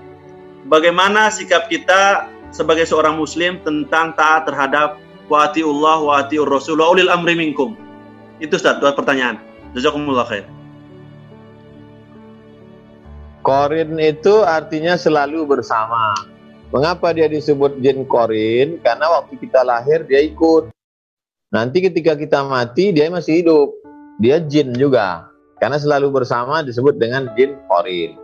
[0.67, 4.99] Bagaimana sikap kita sebagai seorang muslim tentang taat terhadap
[5.29, 7.77] wa'atiullah wa'atiur rasul ulil amri minkum?
[8.41, 9.39] Itu Ustaz, dua pertanyaan.
[9.77, 10.45] Jazakumullah khair.
[13.45, 16.11] Korin itu artinya selalu bersama.
[16.67, 18.75] Mengapa dia disebut jin korin?
[18.83, 20.67] Karena waktu kita lahir dia ikut.
[21.47, 23.71] Nanti ketika kita mati dia masih hidup.
[24.19, 25.31] Dia jin juga.
[25.57, 28.19] Karena selalu bersama disebut dengan jin korin.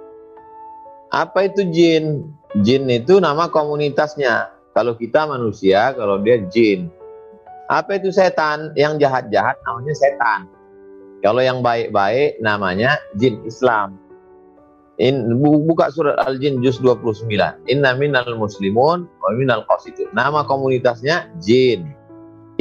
[1.14, 2.28] Apa itu jin?
[2.66, 4.52] Jin itu nama komunitasnya.
[4.74, 6.90] Kalau kita manusia, kalau dia jin.
[7.70, 8.74] Apa itu setan?
[8.76, 10.50] Yang jahat-jahat namanya setan.
[11.24, 13.96] Kalau yang baik-baik namanya jin Islam.
[15.02, 17.26] In, buka surat Al-Jin juz 29.
[17.66, 20.12] Inna minal muslimun wa minal qasitun.
[20.14, 21.93] Nama komunitasnya jin.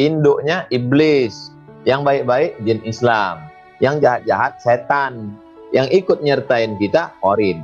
[0.01, 1.53] Induknya iblis.
[1.83, 3.43] Yang baik-baik jin Islam.
[3.83, 5.35] Yang jahat-jahat setan.
[5.75, 7.61] Yang ikut nyertain kita korin.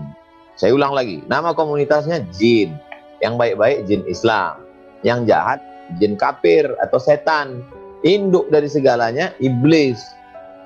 [0.59, 1.23] Saya ulang lagi.
[1.31, 2.75] Nama komunitasnya jin.
[3.23, 4.59] Yang baik-baik jin Islam.
[5.07, 5.61] Yang jahat
[6.03, 7.63] jin kafir atau setan.
[8.03, 10.03] Induk dari segalanya iblis.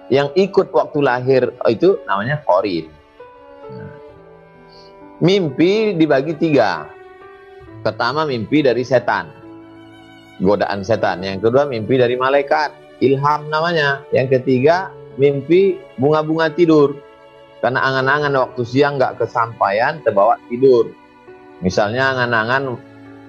[0.08, 2.88] Yang ikut waktu lahir itu namanya korin.
[5.22, 6.90] Mimpi dibagi tiga.
[7.86, 9.41] Pertama mimpi dari setan.
[10.42, 11.22] Godaan setan.
[11.22, 12.98] Yang kedua mimpi dari malaikat.
[12.98, 14.02] Ilham namanya.
[14.10, 16.98] Yang ketiga mimpi bunga-bunga tidur.
[17.62, 20.90] Karena angan-angan waktu siang nggak kesampaian terbawa tidur.
[21.62, 22.62] Misalnya angan-angan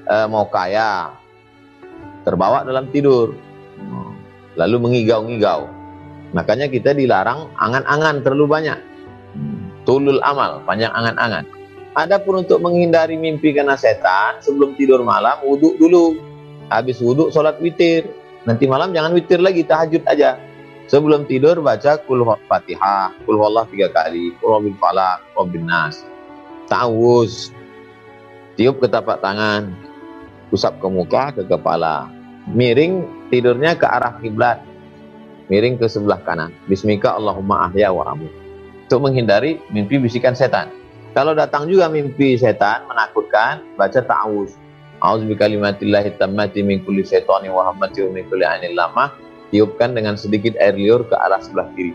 [0.10, 1.14] e, mau kaya.
[2.26, 3.38] Terbawa dalam tidur.
[4.58, 5.70] Lalu mengigau-ngigau.
[6.34, 8.80] Makanya kita dilarang angan-angan terlalu banyak.
[9.86, 11.46] Tulul amal, panjang angan-angan.
[11.94, 16.33] Adapun untuk menghindari mimpi kena setan, sebelum tidur malam, wudhu dulu.
[16.74, 18.10] Habis wudhu, sholat witir.
[18.50, 20.42] Nanti malam jangan witir lagi, tahajud aja.
[20.90, 26.02] Sebelum tidur, baca kul fatihah, kul wallah tiga kali, kul wabil falak, wabil nas.
[26.68, 27.54] Ta'awuz.
[28.58, 29.70] Tiup ke tapak tangan.
[30.50, 32.10] Usap ke muka, ke kepala.
[32.50, 34.60] Miring tidurnya ke arah kiblat.
[35.48, 36.52] Miring ke sebelah kanan.
[36.68, 38.28] Bismika Allahumma ahya wa amu.
[38.86, 40.70] Untuk menghindari mimpi bisikan setan.
[41.14, 44.63] Kalau datang juga mimpi setan menakutkan, baca ta'awuz.
[45.04, 49.12] A'udzu bikalimatillahi tammati min kulli syaitani wa hammati wa min kulli ainil lamah.
[49.52, 51.94] Tiupkan dengan sedikit air liur ke arah sebelah kiri.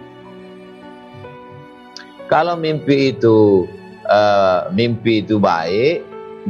[2.28, 3.66] Kalau mimpi itu
[4.06, 6.04] uh, mimpi itu baik,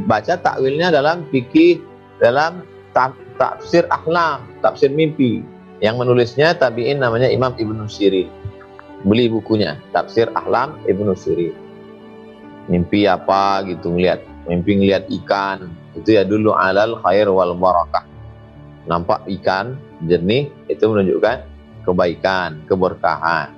[0.05, 1.81] baca takwilnya dalam fikih
[2.21, 2.67] dalam
[3.39, 5.41] tafsir ahlam, tafsir mimpi.
[5.79, 8.27] Yang menulisnya tabiin namanya Imam Ibnu Sirin.
[9.07, 11.55] Beli bukunya, Tafsir Ahlam Ibnu Sirin
[12.69, 18.07] mimpi apa gitu ngeliat mimpi ngeliat ikan itu ya dulu alal khair wal barakah.
[18.87, 19.77] Nampak ikan
[20.07, 21.45] jernih itu menunjukkan
[21.83, 23.53] kebaikan keberkahan.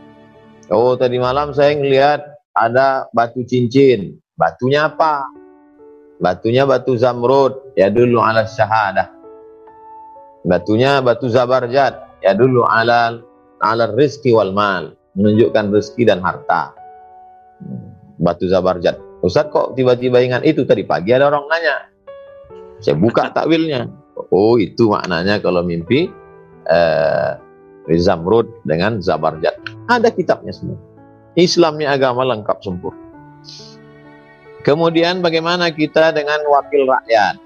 [0.73, 2.25] Oh tadi malam saya ngeliat
[2.57, 4.17] ada batu cincin.
[4.39, 5.29] Batunya apa?
[6.23, 7.77] Batunya batu zamrud.
[7.77, 9.13] Ya dulu ala syahadah.
[10.47, 12.23] Batunya batu zabarjat.
[12.25, 13.21] Ya dulu alal
[13.61, 14.97] ala rizki wal mal.
[15.19, 16.73] Menunjukkan rezeki dan harta.
[18.17, 18.97] Batu zabarjat.
[19.21, 20.65] Ustaz kok tiba-tiba ingat itu?
[20.65, 21.90] Tadi pagi ada orang nanya.
[22.81, 23.89] Saya buka takwilnya.
[24.33, 26.09] Oh itu maknanya kalau mimpi
[26.69, 27.31] eh,
[28.01, 29.57] Zamrud dengan Zabarjat.
[29.89, 30.79] Ada kitabnya semua.
[31.39, 33.01] Islamnya agama lengkap sempurna.
[34.61, 37.41] Kemudian bagaimana kita dengan wakil rakyat?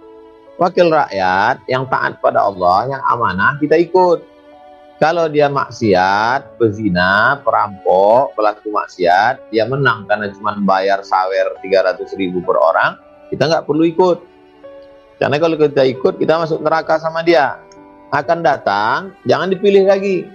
[0.59, 4.35] Wakil rakyat yang taat pada Allah, yang amanah, kita ikut
[5.03, 12.39] kalau dia maksiat, pezina, perampok, pelaku maksiat, dia menang karena cuma bayar sawer 300 ribu
[12.47, 12.95] per orang,
[13.29, 14.19] kita nggak perlu ikut.
[15.19, 17.59] Karena kalau kita ikut, kita masuk neraka sama dia.
[18.11, 20.27] Akan datang, jangan dipilih lagi.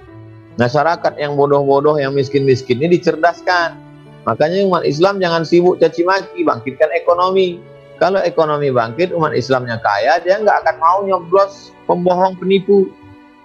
[0.59, 3.79] Masyarakat yang bodoh-bodoh, yang miskin-miskin ini dicerdaskan.
[4.27, 7.63] Makanya umat Islam jangan sibuk caci maki, bangkitkan ekonomi.
[7.99, 12.91] Kalau ekonomi bangkit, umat Islamnya kaya, dia nggak akan mau nyoblos pembohong penipu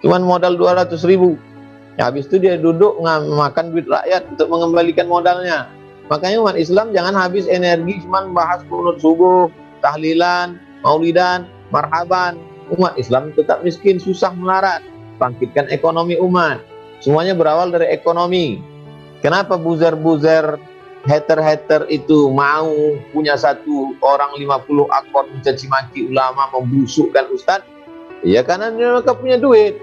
[0.05, 1.33] Cuman modal 200 ribu.
[1.97, 5.65] Ya, habis itu dia duduk makan duit rakyat untuk mengembalikan modalnya.
[6.13, 9.49] Makanya umat Islam jangan habis energi cuman bahas kunut subuh,
[9.81, 12.37] tahlilan, maulidan, marhaban.
[12.69, 14.85] Umat Islam tetap miskin, susah melarat.
[15.17, 16.61] Bangkitkan ekonomi umat.
[17.01, 18.61] Semuanya berawal dari ekonomi.
[19.25, 20.61] Kenapa buzer-buzer
[21.05, 22.69] hater-hater itu mau
[23.09, 27.69] punya satu orang 50 akun mencaci maki ulama membusukkan ustadz?
[28.25, 29.77] Ya karena mereka punya duit.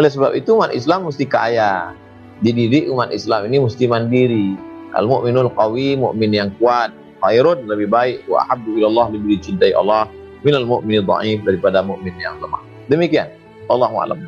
[0.00, 1.92] Oleh sebab itu umat Islam mesti kaya.
[2.40, 4.56] Dididik umat Islam ini mesti mandiri.
[4.96, 10.06] Al mukminul qawi, mukmin yang kuat, khairun lebih baik wa habbu ilallah lebih dicintai Allah
[10.42, 12.62] minal mu'min dhaif daripada mukmin yang lemah.
[12.90, 13.30] Demikian.
[13.68, 14.18] Allahu a'lam.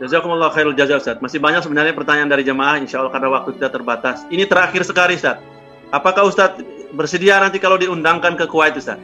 [0.00, 1.18] Jazakumullah khairul jazaa Ustaz.
[1.22, 4.26] Masih banyak sebenarnya pertanyaan dari jemaah insya Allah karena waktu kita terbatas.
[4.32, 5.38] Ini terakhir sekali Ustaz.
[5.94, 6.58] Apakah Ustaz
[6.96, 8.98] bersedia nanti kalau diundangkan ke Kuwait Ustaz?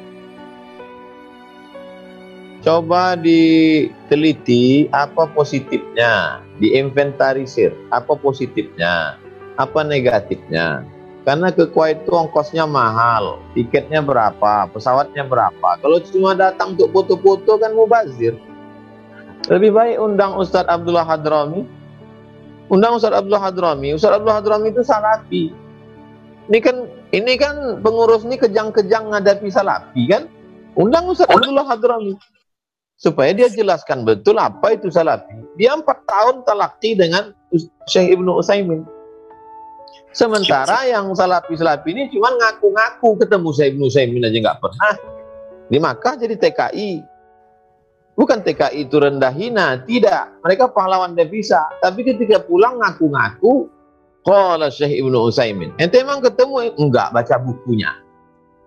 [2.60, 9.16] coba diteliti apa positifnya, diinventarisir apa positifnya,
[9.56, 10.84] apa negatifnya.
[11.20, 15.76] Karena ke Kuwait itu ongkosnya mahal, tiketnya berapa, pesawatnya berapa.
[15.84, 18.40] Kalau cuma datang untuk foto-foto kan mubazir.
[19.52, 21.68] Lebih baik undang Ustadz Abdullah Hadrami.
[22.72, 23.92] Undang Ustadz Abdullah Hadrami.
[23.92, 25.52] Ustadz Abdullah Hadrami itu salafi.
[26.48, 30.24] Ini kan ini kan pengurus ini kejang-kejang ngadapi salafi kan?
[30.72, 32.16] Undang Ustadz Abdullah Hadrami
[33.00, 35.32] supaya dia jelaskan betul apa itu salafi.
[35.56, 37.32] Dia empat tahun talakti dengan
[37.88, 38.84] Syekh Ibnu Utsaimin.
[40.10, 44.92] Sementara yang salafi-salafi ini cuma ngaku-ngaku ketemu Syekh Ibnu Utsaimin aja nggak pernah.
[45.70, 46.90] Di Makkah jadi TKI.
[48.18, 50.34] Bukan TKI itu rendah hina, tidak.
[50.42, 51.62] Mereka pahlawan devisa.
[51.78, 53.70] Tapi ketika pulang ngaku-ngaku,
[54.26, 55.70] Qala Syekh Ibnu Utsaimin.
[55.78, 57.94] Ente emang ketemu enggak baca bukunya.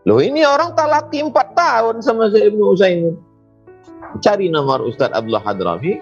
[0.07, 3.15] Loh ini orang talaki empat tahun sama Syekh Ibnu Utsaimin
[4.21, 5.99] cari nomor Ustadz Abdullah Hadrami,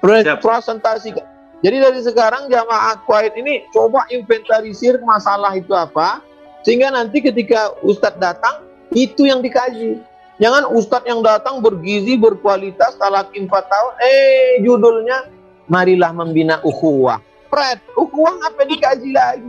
[0.00, 1.33] presentasi.
[1.64, 6.20] Jadi dari sekarang jamaah Kuwait ini coba inventarisir masalah itu apa,
[6.60, 9.96] sehingga nanti ketika Ustadz datang, itu yang dikaji.
[10.36, 15.32] Jangan Ustadz yang datang bergizi, berkualitas, talaki 4 tahun, eh judulnya,
[15.64, 17.24] marilah membina ukhuwah.
[17.48, 19.48] Pret, ukhuwah apa dikaji lagi?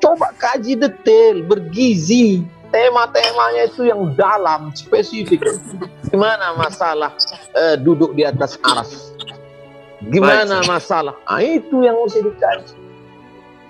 [0.00, 5.44] Coba kaji detail, bergizi, tema-temanya itu yang dalam, spesifik.
[6.08, 7.12] Gimana masalah
[7.52, 9.13] uh, duduk di atas aras?
[10.10, 10.68] Gimana Baik.
[10.68, 11.14] masalah?
[11.24, 12.74] Nah, itu yang mesti dikaji.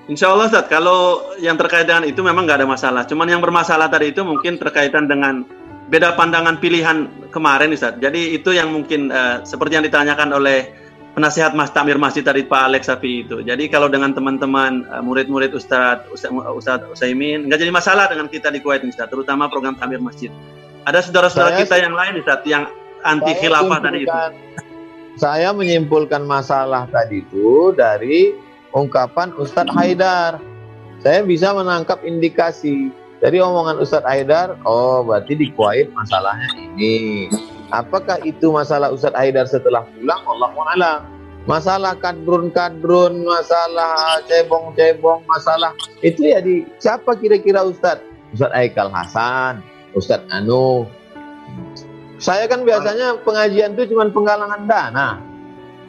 [0.05, 3.03] Insya Allah Ustaz, kalau yang terkait dengan itu memang nggak ada masalah.
[3.09, 5.49] Cuman yang bermasalah tadi itu mungkin terkaitan dengan
[5.89, 7.97] beda pandangan pilihan kemarin Ustaz.
[7.97, 10.77] Jadi itu yang mungkin uh, seperti yang ditanyakan oleh
[11.17, 13.41] penasihat Mas Tamir Masjid tadi Pak Alex Sapi itu.
[13.41, 18.61] Jadi kalau dengan teman-teman uh, murid-murid Ustadz Ustadz Usaimin nggak jadi masalah dengan kita di
[18.61, 20.29] Kuwait Ustadz, terutama program Tamir Masjid.
[20.85, 22.69] Ada saudara-saudara kita yang lain Ustadz yang
[23.09, 24.21] anti khilafah tadi itu.
[25.15, 28.35] Saya menyimpulkan masalah tadi itu dari
[28.75, 30.43] ungkapan Ustadz Haidar.
[31.07, 32.91] Saya bisa menangkap indikasi
[33.23, 37.31] dari omongan Ustadz Haidar, oh berarti di Kuwait masalahnya ini.
[37.71, 40.23] Apakah itu masalah Ustadz Haidar setelah pulang?
[40.27, 41.01] Allah alam.
[41.45, 48.03] Masalah kadrun-kadrun, masalah cebong-cebong, masalah itu ya di siapa kira-kira Ustadz?
[48.35, 49.63] Ustadz Aikal Hasan,
[49.95, 50.91] Ustadz Anu.
[52.19, 55.09] Saya kan biasanya pengajian itu cuma penggalangan dana.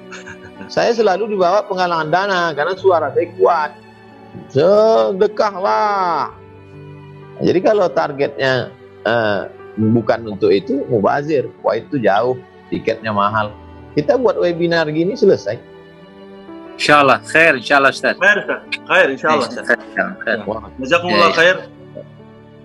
[0.75, 3.71] Saya selalu dibawa penggalangan dana karena suara saya kuat.
[4.49, 6.31] Sedekahlah.
[7.43, 8.71] Jadi kalau targetnya
[9.03, 11.51] uh, bukan untuk itu mubazir.
[11.61, 12.39] Wah itu jauh.
[12.71, 13.53] Tiketnya mahal.
[13.93, 15.59] Kita buat webinar gini selesai.
[16.75, 18.15] Insyaallah khair insyaallah Ustaz.
[18.19, 18.59] Khair Ustaz.
[18.87, 19.65] Khair insyaallah Ustaz.
[20.79, 21.39] Jazakumullah ya, ya.
[21.39, 21.57] khair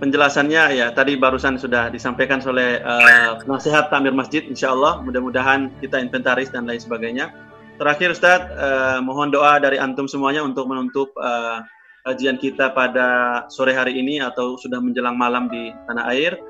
[0.00, 0.80] penjelasannya.
[0.80, 5.04] Ya tadi barusan sudah disampaikan oleh uh, nasihat Tamir Masjid insyaallah.
[5.04, 7.30] Mudah-mudahan kita inventaris dan lain sebagainya.
[7.76, 11.60] Terakhir Ustaz uh, mohon doa dari antum semuanya untuk menutup uh,
[12.08, 16.40] kajian kita pada sore hari ini atau sudah menjelang malam di tanah air.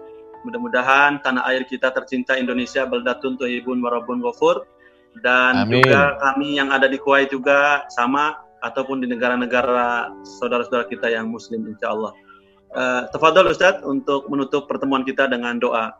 [0.46, 4.64] Mudah-mudahan tanah air kita tercinta Indonesia baldatun thayyibun warabun ghafur.
[5.20, 5.82] Dan Amin.
[5.82, 10.06] juga kami yang ada di Kuwait juga sama ataupun di negara-negara
[10.38, 12.14] saudara-saudara kita yang muslim insya Allah.
[12.70, 15.90] Eh, Tafadhol Ustaz untuk menutup pertemuan kita dengan doa.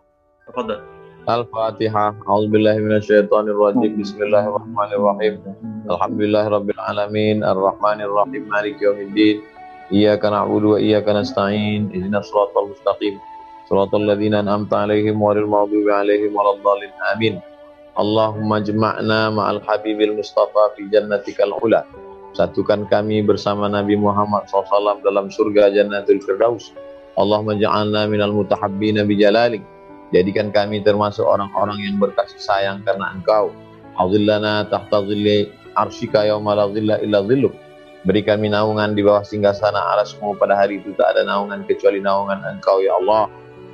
[0.47, 0.79] Tafadhol.
[1.27, 2.15] Al-Fatihah.
[2.31, 3.99] A'udzubillahi minasyaitonirrajim.
[3.99, 5.43] Bismillahirrahmanirrahim.
[5.91, 9.43] Alhamdulillahirabbil alamin, arrahmanirrahim, maliki yaumiddin.
[9.91, 11.91] Iyyaka na'budu wa iyyaka nasta'in.
[11.91, 13.19] Ihdinash shiratal mustaqim.
[13.67, 16.95] Shiratal ladzina an'amta 'alaihim ghairil maghdubi 'alaihim waladdallin.
[17.11, 17.43] Amin.
[17.99, 21.83] Allahumma jma'na ma'al habibil mustafa fi jannatikal ula.
[22.31, 26.71] Satukan kami bersama Nabi Muhammad SAW dalam surga Jannatul Firdaus.
[27.19, 29.61] Allahumma ja'alna minal mutahabbina bijalalik.
[30.15, 33.51] Jadikan kami termasuk orang-orang yang berkasih sayang karena Engkau.
[33.99, 37.55] Azillana tahta zilli arsyika yawma la zilla illa zilluk.
[38.07, 42.41] Beri kami naungan di bawah singgasana alasmu pada hari itu tak ada naungan kecuali naungan
[42.47, 43.29] Engkau ya Allah.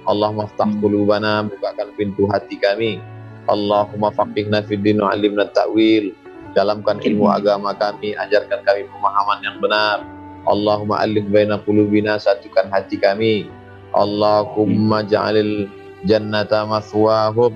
[0.06, 3.02] Allahumma ftah qulubana bukakan pintu hati kami
[3.50, 6.14] Allahumma faqihna fid din wa alimna ta'wil
[6.56, 10.00] dalamkan ilmu agama kami ajarkan kami pemahaman yang benar.
[10.48, 13.52] Allahumma alif baina qulubina satukan hati kami.
[13.92, 15.68] Allahumma ja'alil
[16.08, 17.52] jannata maswahum.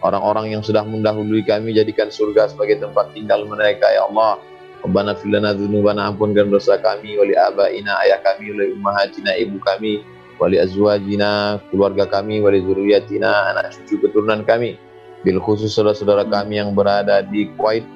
[0.00, 4.40] Orang-orang yang sudah mendahului kami jadikan surga sebagai tempat tinggal mereka ya Allah.
[4.82, 7.20] Rabbana fil lana dzunubana ampunkan dosa kami.
[7.20, 8.50] Wali abaina ayah kami.
[8.50, 10.02] Wali ummahatina ibu kami.
[10.42, 14.74] Wali azwajina, keluarga kami, wali zuriyatina, anak cucu keturunan kami.
[15.22, 17.86] Bil khusus saudara-saudara kami yang berada di Kuwait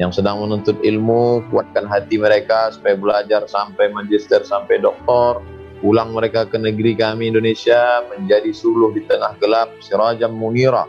[0.00, 5.44] yang sedang menuntut ilmu, kuatkan hati mereka supaya belajar sampai magister, sampai doktor,
[5.84, 10.88] pulang mereka ke negeri kami Indonesia menjadi suluh di tengah gelap, sirajam munira,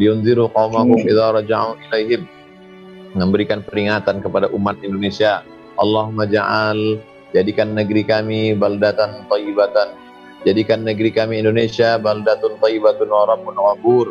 [0.00, 2.26] liunziru qawmahum idza raja'u ilaihim.
[3.14, 5.42] Memberikan peringatan kepada umat Indonesia.
[5.74, 9.94] Allahumma ja'al Jadikan negeri kami baldatan tayyibatan.
[10.42, 14.06] Jadikan negeri kami Indonesia baldatun tayyibatun wa rabbun ghafur.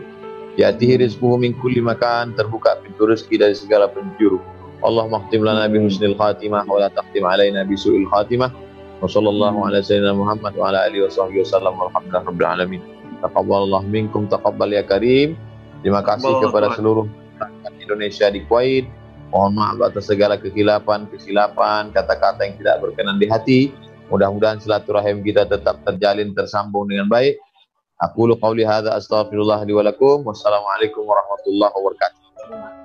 [0.60, 4.44] Yatihi rizquhu min kulli makan, terbuka pintu rezeki dari segala penjuru.
[4.84, 8.52] Allah khtim lana bi husnil khatimah wa la taqtim alaina bi su'il khatimah.
[8.99, 12.81] Wa sallallahu ala sayyidina Muhammad wa ala alihi wa sahbihi wasallam walhamdulillahi rabbil alamin.
[13.23, 15.40] Taqabbalallah minkum taqabbal ya karim.
[15.80, 17.07] Terima kasih kepada seluruh
[17.80, 18.84] Indonesia di Kuwait
[19.30, 23.69] Mohon maaf atas segala kekilapan, kesilapan, kata-kata yang tidak berkenan di hati.
[24.10, 27.38] Mudah-mudahan silaturahim kita tetap terjalin, tersambung dengan baik.
[28.01, 32.78] أقول قولي هذا أستغفر الله لي ولكم والسلام عليكم ورحمة الله وبركاته.